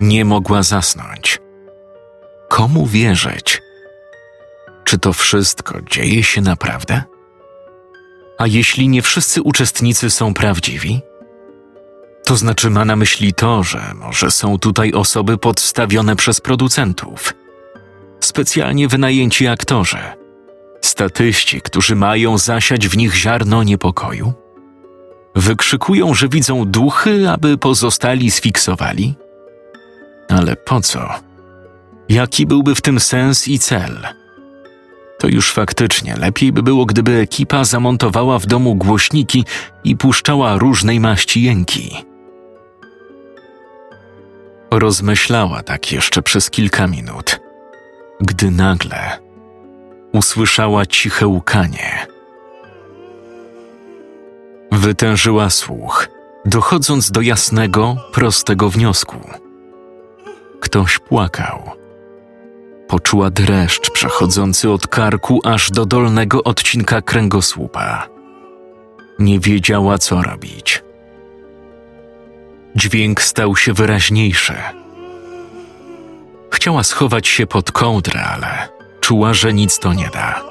Nie 0.00 0.24
mogła 0.24 0.62
zasnąć. 0.62 1.38
Komu 2.48 2.86
wierzyć? 2.86 3.62
Czy 4.84 4.98
to 4.98 5.12
wszystko 5.12 5.82
dzieje 5.82 6.22
się 6.22 6.40
naprawdę? 6.40 7.02
A 8.38 8.46
jeśli 8.46 8.88
nie 8.88 9.02
wszyscy 9.02 9.42
uczestnicy 9.42 10.10
są 10.10 10.34
prawdziwi? 10.34 11.00
To 12.24 12.36
znaczy 12.36 12.70
ma 12.70 12.84
na 12.84 12.96
myśli 12.96 13.34
to, 13.34 13.62
że 13.62 13.80
może 13.94 14.30
są 14.30 14.58
tutaj 14.58 14.92
osoby 14.92 15.38
podstawione 15.38 16.16
przez 16.16 16.40
producentów, 16.40 17.34
specjalnie 18.20 18.88
wynajęci 18.88 19.48
aktorzy, 19.48 19.98
statyści, 20.80 21.60
którzy 21.60 21.96
mają 21.96 22.38
zasiać 22.38 22.88
w 22.88 22.96
nich 22.96 23.14
ziarno 23.14 23.62
niepokoju? 23.62 24.32
Wykrzykują, 25.34 26.14
że 26.14 26.28
widzą 26.28 26.64
duchy, 26.64 27.30
aby 27.30 27.58
pozostali 27.58 28.30
sfiksowali? 28.30 29.14
Ale 30.28 30.56
po 30.56 30.80
co? 30.80 31.08
Jaki 32.08 32.46
byłby 32.46 32.74
w 32.74 32.80
tym 32.80 33.00
sens 33.00 33.48
i 33.48 33.58
cel? 33.58 34.08
To 35.22 35.28
już 35.28 35.52
faktycznie 35.52 36.16
lepiej 36.16 36.52
by 36.52 36.62
było, 36.62 36.86
gdyby 36.86 37.12
ekipa 37.16 37.64
zamontowała 37.64 38.38
w 38.38 38.46
domu 38.46 38.74
głośniki 38.74 39.44
i 39.84 39.96
puszczała 39.96 40.58
różnej 40.58 41.00
maści 41.00 41.42
jęki. 41.42 42.04
Rozmyślała 44.70 45.62
tak 45.62 45.92
jeszcze 45.92 46.22
przez 46.22 46.50
kilka 46.50 46.86
minut, 46.86 47.40
gdy 48.20 48.50
nagle 48.50 49.18
usłyszała 50.12 50.86
ciche 50.86 51.26
łkanie. 51.26 52.06
Wytężyła 54.72 55.50
słuch, 55.50 56.08
dochodząc 56.44 57.10
do 57.10 57.20
jasnego, 57.20 57.96
prostego 58.12 58.68
wniosku. 58.68 59.16
Ktoś 60.60 60.98
płakał 60.98 61.81
poczuła 62.92 63.30
dreszcz 63.30 63.90
przechodzący 63.90 64.70
od 64.70 64.86
karku 64.86 65.40
aż 65.44 65.70
do 65.70 65.86
dolnego 65.86 66.44
odcinka 66.44 67.02
kręgosłupa. 67.02 68.08
Nie 69.18 69.40
wiedziała, 69.40 69.98
co 69.98 70.22
robić. 70.22 70.82
Dźwięk 72.76 73.22
stał 73.22 73.56
się 73.56 73.72
wyraźniejszy. 73.72 74.54
Chciała 76.50 76.82
schować 76.82 77.28
się 77.28 77.46
pod 77.46 77.72
kołdrę, 77.72 78.24
ale 78.24 78.68
czuła, 79.00 79.34
że 79.34 79.52
nic 79.52 79.78
to 79.78 79.92
nie 79.92 80.08
da. 80.14 80.42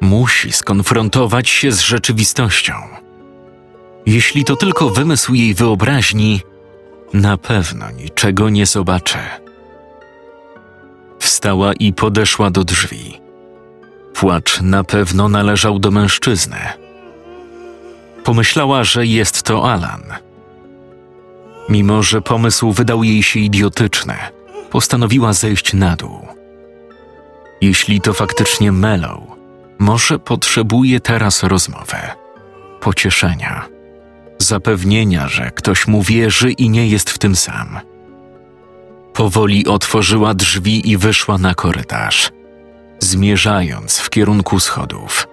Musi 0.00 0.52
skonfrontować 0.52 1.48
się 1.48 1.72
z 1.72 1.80
rzeczywistością. 1.80 2.74
Jeśli 4.06 4.44
to 4.44 4.56
tylko 4.56 4.90
wymysł 4.90 5.34
jej 5.34 5.54
wyobraźni, 5.54 6.40
na 7.12 7.36
pewno 7.36 7.90
niczego 7.90 8.48
nie 8.48 8.66
zobaczy. 8.66 9.18
Wstała 11.40 11.72
i 11.72 11.92
podeszła 11.92 12.50
do 12.50 12.64
drzwi. 12.64 13.20
Płacz 14.14 14.60
na 14.60 14.84
pewno 14.84 15.28
należał 15.28 15.78
do 15.78 15.90
mężczyzny. 15.90 16.58
Pomyślała, 18.24 18.84
że 18.84 19.06
jest 19.06 19.42
to 19.42 19.72
Alan. 19.72 20.02
Mimo, 21.68 22.02
że 22.02 22.22
pomysł 22.22 22.72
wydał 22.72 23.04
jej 23.04 23.22
się 23.22 23.40
idiotyczny, 23.40 24.14
postanowiła 24.70 25.32
zejść 25.32 25.72
na 25.74 25.96
dół. 25.96 26.26
Jeśli 27.60 28.00
to 28.00 28.12
faktycznie 28.12 28.72
Mellow, 28.72 29.20
może 29.78 30.18
potrzebuje 30.18 31.00
teraz 31.00 31.42
rozmowy, 31.42 31.98
pocieszenia, 32.80 33.68
zapewnienia, 34.38 35.28
że 35.28 35.50
ktoś 35.50 35.86
mu 35.86 36.02
wierzy 36.02 36.50
i 36.52 36.70
nie 36.70 36.88
jest 36.88 37.10
w 37.10 37.18
tym 37.18 37.36
sam. 37.36 37.89
Powoli 39.14 39.66
otworzyła 39.66 40.34
drzwi 40.34 40.90
i 40.90 40.96
wyszła 40.96 41.38
na 41.38 41.54
korytarz, 41.54 42.30
zmierzając 43.00 43.98
w 43.98 44.10
kierunku 44.10 44.60
schodów. 44.60 45.28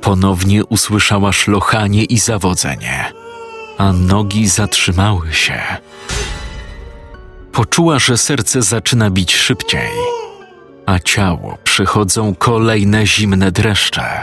Ponownie 0.00 0.64
usłyszała 0.64 1.32
szlochanie 1.32 2.04
i 2.04 2.18
zawodzenie, 2.18 3.12
a 3.78 3.92
nogi 3.92 4.48
zatrzymały 4.48 5.32
się. 5.32 5.62
Poczuła, 7.52 7.98
że 7.98 8.18
serce 8.18 8.62
zaczyna 8.62 9.10
bić 9.10 9.36
szybciej, 9.36 9.90
a 10.86 10.98
ciało 10.98 11.58
przychodzą 11.64 12.34
kolejne 12.34 13.06
zimne 13.06 13.52
dreszcze. 13.52 14.22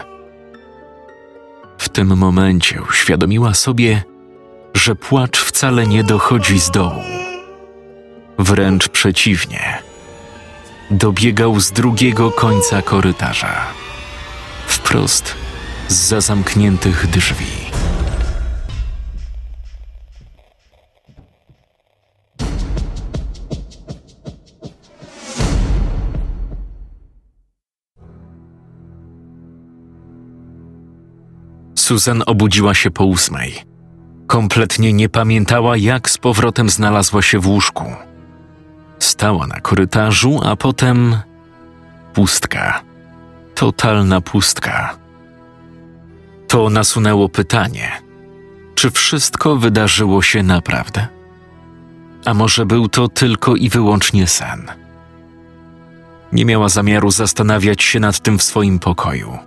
W 1.78 1.90
tym 1.90 2.18
momencie 2.18 2.82
uświadomiła 2.90 3.54
sobie, 3.54 4.04
że 4.74 4.96
płacz 4.96 5.38
wcale 5.38 5.88
nie 5.88 6.04
dochodzi 6.04 6.60
z 6.60 6.72
dołu 6.72 7.25
Wręcz 8.40 8.88
przeciwnie. 8.88 9.78
Dobiegał 10.92 11.60
z 11.60 11.72
drugiego 11.72 12.32
końca 12.32 12.82
korytarza, 12.82 13.62
wprost 14.68 15.36
z 15.88 15.94
za 15.94 16.22
zamkniętych 16.22 17.08
drzwi. 17.08 17.46
Susan 31.76 32.24
obudziła 32.26 32.74
się 32.74 32.92
po 32.92 33.06
ósmej. 33.06 33.54
Kompletnie 34.28 34.94
nie 34.94 35.10
pamiętała, 35.10 35.78
jak 35.78 36.10
z 36.10 36.18
powrotem 36.18 36.70
znalazła 36.70 37.22
się 37.22 37.40
w 37.40 37.48
łóżku. 37.48 37.86
Stała 39.16 39.48
na 39.48 39.60
korytarzu, 39.60 40.42
a 40.44 40.56
potem 40.56 41.18
pustka. 42.14 42.82
Totalna 43.56 44.22
pustka. 44.22 44.98
To 46.48 46.70
nasunęło 46.70 47.30
pytanie: 47.30 47.92
czy 48.76 48.92
wszystko 48.92 49.56
wydarzyło 49.56 50.22
się 50.22 50.44
naprawdę? 50.44 51.08
A 52.26 52.34
może 52.34 52.66
był 52.66 52.88
to 52.88 53.08
tylko 53.08 53.56
i 53.56 53.70
wyłącznie 53.70 54.28
sen? 54.28 54.72
Nie 56.32 56.46
miała 56.46 56.70
zamiaru 56.70 57.12
zastanawiać 57.12 57.84
się 57.84 58.00
nad 58.00 58.20
tym 58.20 58.38
w 58.38 58.44
swoim 58.44 58.80
pokoju. 58.80 59.38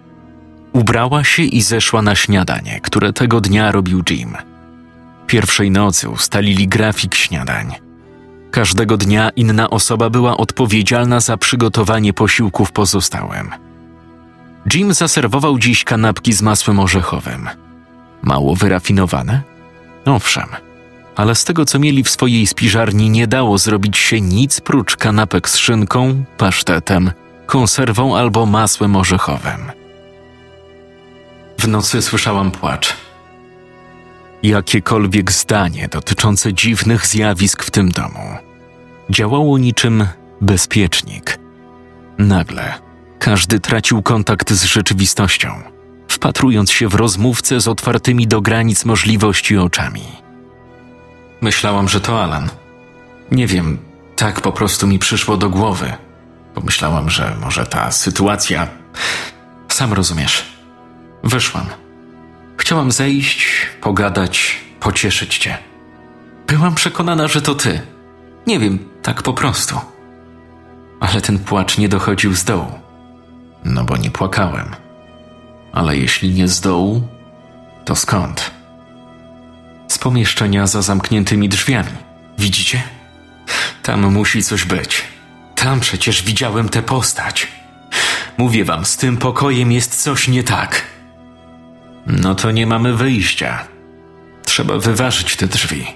Ubrała 0.72 1.24
się 1.24 1.42
i 1.42 1.62
zeszła 1.62 2.02
na 2.02 2.14
śniadanie, 2.14 2.80
które 2.80 3.12
tego 3.12 3.40
dnia 3.40 3.72
robił 3.72 4.02
Jim. 4.10 4.36
Pierwszej 5.26 5.70
nocy 5.70 6.08
ustalili 6.08 6.68
grafik 6.68 7.14
śniadań. 7.14 7.87
Każdego 8.50 8.96
dnia 8.96 9.30
inna 9.30 9.70
osoba 9.70 10.10
była 10.10 10.36
odpowiedzialna 10.36 11.20
za 11.20 11.36
przygotowanie 11.36 12.12
posiłków 12.12 12.72
pozostałym. 12.72 13.50
Jim 14.74 14.94
zaserwował 14.94 15.58
dziś 15.58 15.84
kanapki 15.84 16.32
z 16.32 16.42
masłem 16.42 16.80
orzechowym. 16.80 17.48
Mało 18.22 18.56
wyrafinowane? 18.56 19.42
Owszem, 20.04 20.46
ale 21.16 21.34
z 21.34 21.44
tego 21.44 21.64
co 21.64 21.78
mieli 21.78 22.04
w 22.04 22.10
swojej 22.10 22.46
spiżarni 22.46 23.10
nie 23.10 23.26
dało 23.26 23.58
zrobić 23.58 23.98
się 23.98 24.20
nic 24.20 24.60
prócz 24.60 24.96
kanapek 24.96 25.48
z 25.48 25.56
szynką, 25.56 26.24
pasztetem, 26.38 27.10
konserwą 27.46 28.16
albo 28.16 28.46
masłem 28.46 28.96
orzechowym. 28.96 29.70
W 31.58 31.68
nocy 31.68 32.02
słyszałam 32.02 32.50
płacz. 32.50 33.07
Jakiekolwiek 34.42 35.32
zdanie 35.32 35.88
dotyczące 35.88 36.54
dziwnych 36.54 37.06
zjawisk 37.06 37.62
w 37.62 37.70
tym 37.70 37.88
domu 37.88 38.36
działało 39.10 39.58
niczym 39.58 40.06
bezpiecznik. 40.40 41.38
Nagle 42.18 42.74
każdy 43.18 43.60
tracił 43.60 44.02
kontakt 44.02 44.52
z 44.52 44.64
rzeczywistością, 44.64 45.48
wpatrując 46.08 46.70
się 46.70 46.88
w 46.88 46.94
rozmówcę 46.94 47.60
z 47.60 47.68
otwartymi 47.68 48.26
do 48.26 48.40
granic 48.40 48.84
możliwości 48.84 49.56
oczami. 49.58 50.02
Myślałam, 51.40 51.88
że 51.88 52.00
to 52.00 52.24
Alan. 52.24 52.48
Nie 53.30 53.46
wiem, 53.46 53.78
tak 54.16 54.40
po 54.40 54.52
prostu 54.52 54.86
mi 54.86 54.98
przyszło 54.98 55.36
do 55.36 55.50
głowy. 55.50 55.92
Pomyślałam, 56.54 57.10
że 57.10 57.36
może 57.40 57.66
ta 57.66 57.90
sytuacja. 57.90 58.68
Sam 59.68 59.92
rozumiesz. 59.92 60.44
Wyszłam. 61.24 61.66
Chciałam 62.58 62.92
zejść, 62.92 63.66
pogadać, 63.80 64.56
pocieszyć 64.80 65.38
cię. 65.38 65.58
Byłam 66.46 66.74
przekonana, 66.74 67.28
że 67.28 67.42
to 67.42 67.54
ty. 67.54 67.80
Nie 68.46 68.58
wiem, 68.58 68.78
tak 69.02 69.22
po 69.22 69.32
prostu. 69.32 69.80
Ale 71.00 71.20
ten 71.20 71.38
płacz 71.38 71.78
nie 71.78 71.88
dochodził 71.88 72.34
z 72.34 72.44
dołu. 72.44 72.72
No 73.64 73.84
bo 73.84 73.96
nie 73.96 74.10
płakałem. 74.10 74.76
Ale 75.72 75.96
jeśli 75.96 76.30
nie 76.30 76.48
z 76.48 76.60
dołu, 76.60 77.08
to 77.84 77.96
skąd? 77.96 78.50
Z 79.88 79.98
pomieszczenia 79.98 80.66
za 80.66 80.82
zamkniętymi 80.82 81.48
drzwiami. 81.48 81.92
Widzicie? 82.38 82.82
Tam 83.82 84.12
musi 84.12 84.42
coś 84.42 84.64
być. 84.64 85.02
Tam 85.54 85.80
przecież 85.80 86.22
widziałem 86.22 86.68
tę 86.68 86.82
postać. 86.82 87.48
Mówię 88.38 88.64
wam, 88.64 88.84
z 88.84 88.96
tym 88.96 89.16
pokojem 89.16 89.72
jest 89.72 90.02
coś 90.02 90.28
nie 90.28 90.44
tak. 90.44 90.97
No 92.08 92.34
to 92.34 92.50
nie 92.50 92.66
mamy 92.66 92.94
wyjścia. 92.94 93.66
Trzeba 94.44 94.78
wyważyć 94.78 95.36
te 95.36 95.46
drzwi. 95.46 95.86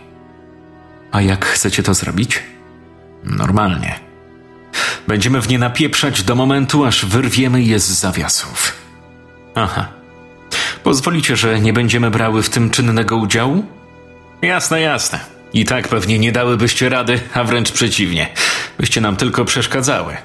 A 1.12 1.20
jak 1.20 1.44
chcecie 1.44 1.82
to 1.82 1.94
zrobić? 1.94 2.42
Normalnie. 3.24 4.00
Będziemy 5.08 5.40
w 5.40 5.48
nie 5.48 5.58
napieprzać 5.58 6.22
do 6.22 6.34
momentu, 6.34 6.84
aż 6.84 7.04
wyrwiemy 7.04 7.62
je 7.62 7.78
z 7.78 7.88
zawiasów. 7.88 8.72
Aha. 9.54 9.88
Pozwolicie, 10.82 11.36
że 11.36 11.60
nie 11.60 11.72
będziemy 11.72 12.10
brały 12.10 12.42
w 12.42 12.50
tym 12.50 12.70
czynnego 12.70 13.16
udziału? 13.16 13.64
Jasne, 14.42 14.80
jasne. 14.80 15.20
I 15.52 15.64
tak 15.64 15.88
pewnie 15.88 16.18
nie 16.18 16.32
dałybyście 16.32 16.88
rady, 16.88 17.20
a 17.34 17.44
wręcz 17.44 17.72
przeciwnie. 17.72 18.28
Byście 18.78 19.00
nam 19.00 19.16
tylko 19.16 19.44
przeszkadzały. 19.44 20.16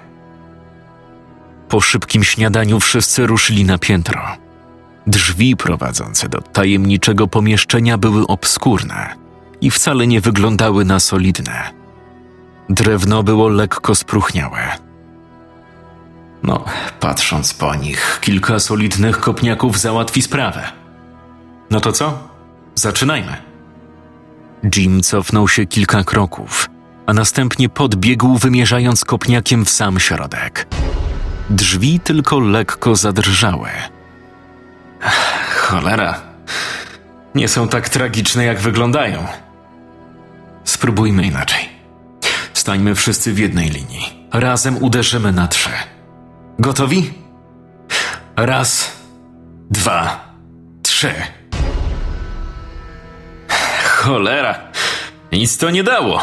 Po 1.69 1.81
szybkim 1.81 2.23
śniadaniu 2.23 2.79
wszyscy 2.79 3.27
ruszyli 3.27 3.65
na 3.65 3.77
piętro. 3.77 4.46
Drzwi 5.07 5.55
prowadzące 5.55 6.29
do 6.29 6.41
tajemniczego 6.41 7.27
pomieszczenia 7.27 7.97
były 7.97 8.27
obskurne 8.27 9.15
i 9.61 9.71
wcale 9.71 10.07
nie 10.07 10.21
wyglądały 10.21 10.85
na 10.85 10.99
solidne. 10.99 11.69
Drewno 12.69 13.23
było 13.23 13.49
lekko 13.49 13.95
spruchniałe. 13.95 14.59
No, 16.43 16.65
patrząc 16.99 17.53
po 17.53 17.75
nich, 17.75 18.19
kilka 18.21 18.59
solidnych 18.59 19.19
kopniaków 19.19 19.79
załatwi 19.79 20.21
sprawę. 20.21 20.63
No 21.69 21.79
to 21.79 21.91
co? 21.91 22.27
Zaczynajmy. 22.75 23.37
Jim 24.75 25.01
cofnął 25.01 25.47
się 25.47 25.65
kilka 25.65 26.03
kroków, 26.03 26.69
a 27.05 27.13
następnie 27.13 27.69
podbiegł, 27.69 28.37
wymierzając 28.37 29.05
kopniakiem 29.05 29.65
w 29.65 29.69
sam 29.69 29.99
środek. 29.99 30.67
Drzwi 31.49 31.99
tylko 31.99 32.39
lekko 32.39 32.95
zadrżały. 32.95 33.69
Cholera. 35.55 36.21
Nie 37.35 37.47
są 37.47 37.67
tak 37.67 37.89
tragiczne, 37.89 38.45
jak 38.45 38.59
wyglądają. 38.59 39.25
Spróbujmy 40.63 41.23
inaczej. 41.25 41.69
Stańmy 42.53 42.95
wszyscy 42.95 43.33
w 43.33 43.39
jednej 43.39 43.69
linii. 43.69 44.27
Razem 44.33 44.77
uderzymy 44.83 45.31
na 45.31 45.47
trzy. 45.47 45.69
Gotowi? 46.59 47.13
Raz, 48.35 48.91
dwa, 49.71 50.33
trzy. 50.83 51.13
Cholera. 53.83 54.59
Nic 55.31 55.57
to 55.57 55.69
nie 55.69 55.83
dało. 55.83 56.21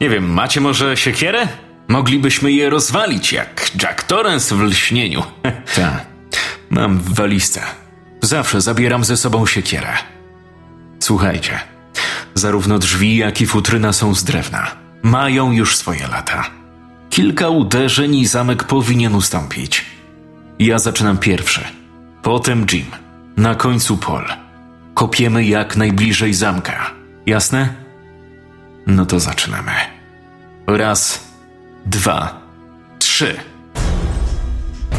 Nie 0.00 0.08
wiem, 0.10 0.32
macie 0.32 0.60
może 0.60 0.96
siekierę? 0.96 1.48
Moglibyśmy 1.88 2.52
je 2.52 2.70
rozwalić, 2.70 3.32
jak 3.32 3.70
Jack 3.82 4.02
Torrance 4.02 4.54
w 4.54 4.60
lśnieniu. 4.62 5.22
tak. 5.76 6.15
Mam 6.76 6.98
w 6.98 7.14
walizce. 7.14 7.62
Zawsze 8.22 8.60
zabieram 8.60 9.04
ze 9.04 9.16
sobą 9.16 9.46
siekierę. 9.46 9.92
Słuchajcie, 10.98 11.60
zarówno 12.34 12.78
drzwi, 12.78 13.16
jak 13.16 13.40
i 13.40 13.46
futryna 13.46 13.92
są 13.92 14.14
z 14.14 14.24
drewna. 14.24 14.66
Mają 15.02 15.52
już 15.52 15.76
swoje 15.76 16.08
lata. 16.08 16.44
Kilka 17.10 17.48
uderzeń 17.48 18.14
i 18.14 18.26
zamek 18.26 18.64
powinien 18.64 19.14
ustąpić. 19.14 19.84
Ja 20.58 20.78
zaczynam 20.78 21.18
pierwszy, 21.18 21.60
potem 22.22 22.66
Jim, 22.72 22.86
na 23.36 23.54
końcu 23.54 23.96
Paul. 23.96 24.24
Kopiemy 24.94 25.44
jak 25.44 25.76
najbliżej 25.76 26.34
zamka. 26.34 26.90
Jasne? 27.26 27.74
No 28.86 29.06
to 29.06 29.20
zaczynamy. 29.20 29.72
Raz, 30.66 31.24
dwa, 31.86 32.40
trzy. 32.98 33.36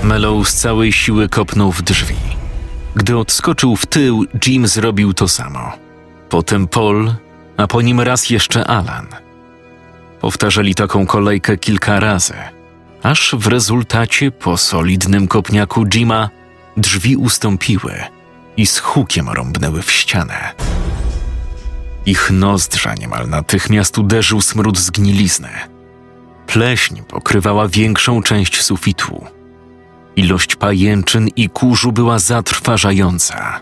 Mellow 0.08 0.50
z 0.50 0.54
całej 0.54 0.92
siły 0.94 1.30
kopnął 1.30 1.72
w 1.72 1.82
drzwi. 1.82 2.16
Gdy 2.96 3.18
odskoczył 3.18 3.76
w 3.76 3.86
tył, 3.86 4.26
Jim 4.46 4.68
zrobił 4.68 5.14
to 5.14 5.28
samo. 5.28 5.72
Potem 6.30 6.68
Paul, 6.68 7.14
a 7.58 7.68
po 7.68 7.82
nim 7.82 8.02
raz 8.02 8.30
jeszcze 8.30 8.68
Alan. 8.68 9.08
Powtarzali 10.22 10.76
taką 10.76 11.06
kolejkę 11.06 11.58
kilka 11.58 12.00
razy, 12.00 12.34
aż 13.04 13.36
w 13.38 13.48
rezultacie 13.48 14.32
po 14.32 14.58
solidnym 14.58 15.28
kopniaku 15.28 15.86
Jima 15.86 16.30
drzwi 16.78 17.18
ustąpiły 17.18 17.94
i 18.58 18.66
z 18.66 18.80
hukiem 18.80 19.30
rąbnęły 19.30 19.82
w 19.82 19.92
ścianę. 19.92 20.54
Ich 22.06 22.32
nozdrza 22.32 22.94
niemal 22.94 23.30
natychmiast 23.30 23.98
uderzył 23.98 24.42
smród 24.42 24.80
zgnilizny. 24.80 25.50
Pleśń 26.48 27.02
pokrywała 27.02 27.68
większą 27.68 28.24
część 28.24 28.62
sufitu. 28.62 29.37
Ilość 30.18 30.56
pajęczyn 30.56 31.28
i 31.36 31.50
kurzu 31.50 31.92
była 31.92 32.20
zatrważająca. 32.20 33.60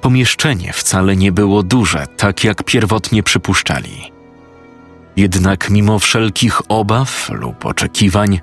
Pomieszczenie 0.00 0.72
wcale 0.72 1.16
nie 1.16 1.32
było 1.32 1.62
duże, 1.62 2.06
tak 2.16 2.44
jak 2.44 2.62
pierwotnie 2.62 3.22
przypuszczali. 3.22 4.12
Jednak 5.16 5.70
mimo 5.70 5.98
wszelkich 5.98 6.60
obaw 6.68 7.30
lub 7.32 7.66
oczekiwań, 7.66 8.40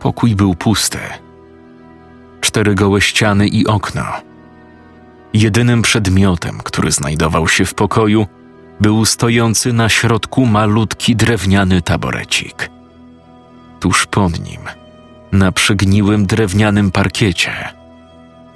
pokój 0.00 0.36
był 0.36 0.54
pusty. 0.54 0.98
Cztery 2.40 2.74
gołe 2.74 3.00
ściany 3.00 3.48
i 3.48 3.66
okno. 3.66 4.04
Jedynym 5.34 5.82
przedmiotem, 5.82 6.58
który 6.64 6.92
znajdował 6.92 7.48
się 7.48 7.64
w 7.64 7.74
pokoju, 7.74 8.26
był 8.80 9.04
stojący 9.04 9.72
na 9.72 9.88
środku 9.88 10.46
malutki 10.46 11.16
drewniany 11.16 11.82
taborecik. 11.82 12.70
Tuż 13.80 14.06
pod 14.06 14.40
nim, 14.40 14.60
na 15.32 15.52
przygniłym 15.52 16.26
drewnianym 16.26 16.90
parkiecie, 16.90 17.52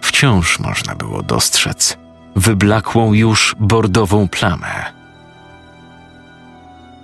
wciąż 0.01 0.59
można 0.59 0.95
było 0.95 1.23
dostrzec 1.23 1.97
wyblakłą 2.37 3.13
już 3.13 3.55
bordową 3.59 4.29
plamę. 4.29 4.85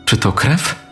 Czy 0.05 0.17
to 0.17 0.33
krew? 0.33 0.83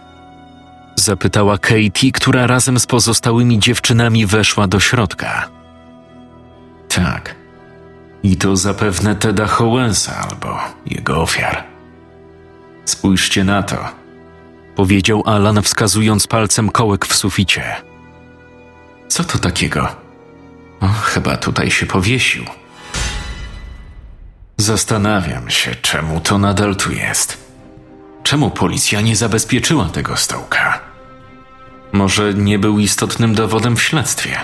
Zapytała 0.96 1.58
Katie, 1.58 2.12
która 2.12 2.46
razem 2.46 2.80
z 2.80 2.86
pozostałymi 2.86 3.58
dziewczynami 3.58 4.26
weszła 4.26 4.66
do 4.66 4.80
środka. 4.80 5.48
Tak. 6.88 7.34
I 8.22 8.36
to 8.36 8.56
zapewne 8.56 9.14
Teda 9.14 9.46
Howensa 9.46 10.28
albo 10.30 10.58
jego 10.86 11.22
ofiar. 11.22 11.64
Spójrzcie 12.84 13.44
na 13.44 13.62
to. 13.62 13.76
Powiedział 14.76 15.22
Alan, 15.26 15.62
wskazując 15.62 16.26
palcem 16.26 16.70
kołek 16.70 17.06
w 17.06 17.14
suficie. 17.14 17.89
Co 19.10 19.24
to 19.24 19.38
takiego? 19.38 19.88
O, 20.80 20.88
chyba 20.88 21.36
tutaj 21.36 21.70
się 21.70 21.86
powiesił. 21.86 22.44
Zastanawiam 24.56 25.50
się, 25.50 25.74
czemu 25.74 26.20
to 26.20 26.38
nadal 26.38 26.76
tu 26.76 26.92
jest. 26.92 27.50
Czemu 28.22 28.50
policja 28.50 29.00
nie 29.00 29.16
zabezpieczyła 29.16 29.84
tego 29.88 30.16
stołka? 30.16 30.80
Może 31.92 32.34
nie 32.34 32.58
był 32.58 32.78
istotnym 32.78 33.34
dowodem 33.34 33.76
w 33.76 33.82
śledztwie? 33.82 34.36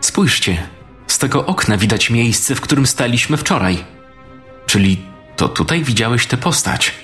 Spójrzcie, 0.00 0.68
z 1.06 1.18
tego 1.18 1.46
okna 1.46 1.76
widać 1.76 2.10
miejsce, 2.10 2.54
w 2.54 2.60
którym 2.60 2.86
staliśmy 2.86 3.36
wczoraj. 3.36 3.84
Czyli 4.66 5.02
to 5.36 5.48
tutaj 5.48 5.84
widziałeś 5.84 6.26
tę 6.26 6.36
postać. 6.36 6.94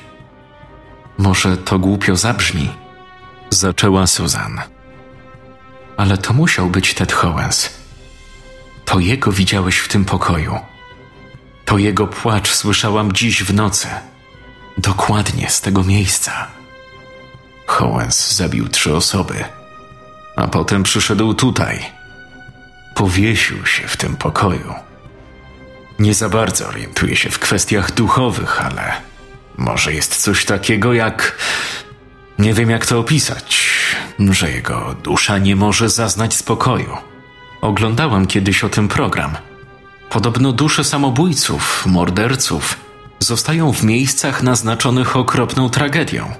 Może 1.19 1.57
to 1.57 1.79
głupio 1.79 2.17
zabrzmi, 2.17 2.69
Zaczęła 3.51 4.07
Susan. 4.07 4.76
Ale 5.97 6.19
to 6.19 6.33
musiał 6.33 6.71
być 6.71 6.95
Ted 6.95 7.13
Howens. 7.13 7.71
To 8.85 8.99
jego 8.99 9.33
widziałeś 9.33 9.79
w 9.79 9.89
tym 9.89 10.05
pokoju. 10.05 10.59
To 11.65 11.79
jego 11.79 12.07
płacz 12.07 12.53
słyszałam 12.53 13.13
dziś 13.13 13.43
w 13.43 13.55
nocy. 13.55 13.89
Dokładnie 14.79 15.51
z 15.51 15.61
tego 15.61 15.85
miejsca. 15.85 16.47
Howens 17.67 18.33
zabił 18.33 18.69
trzy 18.69 18.97
osoby, 18.97 19.45
a 20.37 20.49
potem 20.49 20.83
przyszedł 20.83 21.35
tutaj. 21.35 21.85
Powiesił 22.95 23.67
się 23.67 23.89
w 23.89 23.97
tym 23.97 24.17
pokoju. 24.17 24.75
Nie 25.99 26.15
za 26.15 26.29
bardzo 26.29 26.69
orientuję 26.69 27.17
się 27.17 27.31
w 27.31 27.39
kwestiach 27.39 27.93
duchowych, 27.93 28.67
ale 28.67 28.93
może 29.57 29.93
jest 29.93 30.17
coś 30.17 30.45
takiego 30.45 30.93
jak. 30.93 31.39
Nie 32.39 32.55
wiem, 32.55 32.71
jak 32.71 32.87
to 32.87 32.99
opisać, 32.99 33.66
że 34.19 34.51
jego 34.51 34.95
dusza 35.03 35.39
nie 35.39 35.57
może 35.57 35.89
zaznać 35.89 36.35
spokoju. 36.35 36.97
Oglądałam 37.61 38.27
kiedyś 38.27 38.65
o 38.65 38.69
tym 38.69 38.89
program. 38.89 39.37
Podobno 40.11 40.53
dusze 40.53 40.85
samobójców, 40.85 41.87
morderców 41.87 42.77
zostają 43.19 43.73
w 43.73 43.83
miejscach 43.83 44.43
naznaczonych 44.43 45.17
okropną 45.17 45.71
tragedią. 45.71 46.33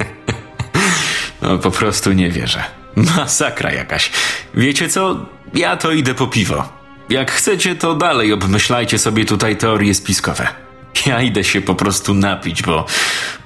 no, 1.42 1.58
po 1.58 1.70
prostu 1.70 2.12
nie 2.12 2.30
wierzę. 2.30 2.64
Masakra 2.96 3.72
jakaś. 3.72 4.10
Wiecie 4.54 4.88
co? 4.88 5.26
Ja 5.54 5.76
to 5.76 5.92
idę 5.92 6.14
po 6.14 6.26
piwo. 6.26 6.68
Jak 7.08 7.30
chcecie, 7.30 7.74
to 7.74 7.94
dalej 7.94 8.32
obmyślajcie 8.32 8.98
sobie 8.98 9.24
tutaj 9.24 9.56
teorie 9.56 9.94
spiskowe. 9.94 10.69
Ja 11.06 11.22
idę 11.22 11.44
się 11.44 11.60
po 11.60 11.74
prostu 11.74 12.14
napić, 12.14 12.62
bo 12.62 12.86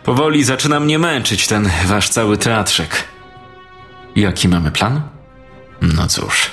powoli 0.05 0.45
zaczyna 0.45 0.81
mnie 0.81 0.99
męczyć 0.99 1.47
ten 1.47 1.71
wasz 1.87 2.09
cały 2.09 2.39
teatrzyk. 2.39 3.05
Jaki 4.17 4.49
mamy 4.49 4.71
plan? 4.71 5.01
No 5.83 6.07
cóż, 6.07 6.51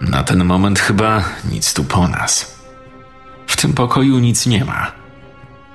na 0.00 0.22
ten 0.24 0.44
moment 0.44 0.80
chyba 0.80 1.24
nic 1.50 1.74
tu 1.74 1.84
po 1.84 2.08
nas. 2.08 2.58
W 3.46 3.56
tym 3.56 3.72
pokoju 3.72 4.18
nic 4.18 4.46
nie 4.46 4.64
ma. 4.64 4.92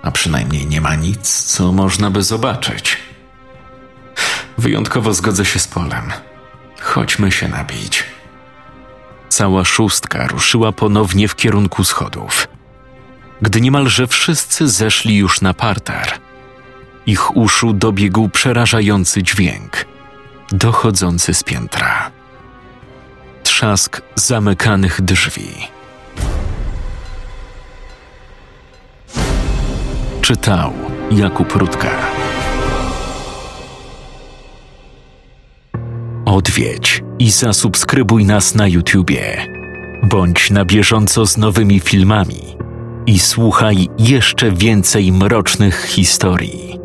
A 0.01 0.11
przynajmniej 0.11 0.67
nie 0.67 0.81
ma 0.81 0.95
nic, 0.95 1.43
co 1.43 1.71
można 1.71 2.11
by 2.11 2.23
zobaczyć. 2.23 2.97
Wyjątkowo 4.57 5.13
zgodzę 5.13 5.45
się 5.45 5.59
z 5.59 5.67
Polem. 5.67 6.11
Chodźmy 6.81 7.31
się 7.31 7.47
napić. 7.47 8.03
Cała 9.29 9.65
szóstka 9.65 10.27
ruszyła 10.27 10.71
ponownie 10.71 11.27
w 11.27 11.35
kierunku 11.35 11.83
schodów. 11.83 12.47
Gdy 13.43 13.61
niemalże 13.61 14.07
wszyscy 14.07 14.69
zeszli 14.69 15.17
już 15.17 15.41
na 15.41 15.53
parter, 15.53 16.11
ich 17.05 17.37
uszu 17.37 17.73
dobiegł 17.73 18.29
przerażający 18.29 19.23
dźwięk, 19.23 19.85
dochodzący 20.51 21.33
z 21.33 21.43
piętra. 21.43 22.11
Trzask 23.43 24.01
zamykanych 24.15 25.01
drzwi. 25.01 25.49
Czytał 30.21 30.73
Jakub 31.11 31.55
Rutka. 31.55 31.91
Odwiedź 36.25 37.03
i 37.19 37.31
zasubskrybuj 37.31 38.25
nas 38.25 38.55
na 38.55 38.67
YouTubie. 38.67 39.47
Bądź 40.03 40.51
na 40.51 40.65
bieżąco 40.65 41.25
z 41.25 41.37
nowymi 41.37 41.79
filmami 41.79 42.62
i 43.07 43.19
słuchaj 43.19 43.89
jeszcze 43.99 44.51
więcej 44.51 45.11
mrocznych 45.11 45.85
historii. 45.85 46.79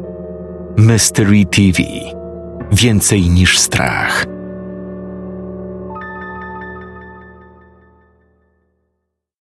Mystery 0.76 1.44
TV. 1.46 1.82
Więcej 2.72 3.30
niż 3.30 3.58
strach. 3.58 4.26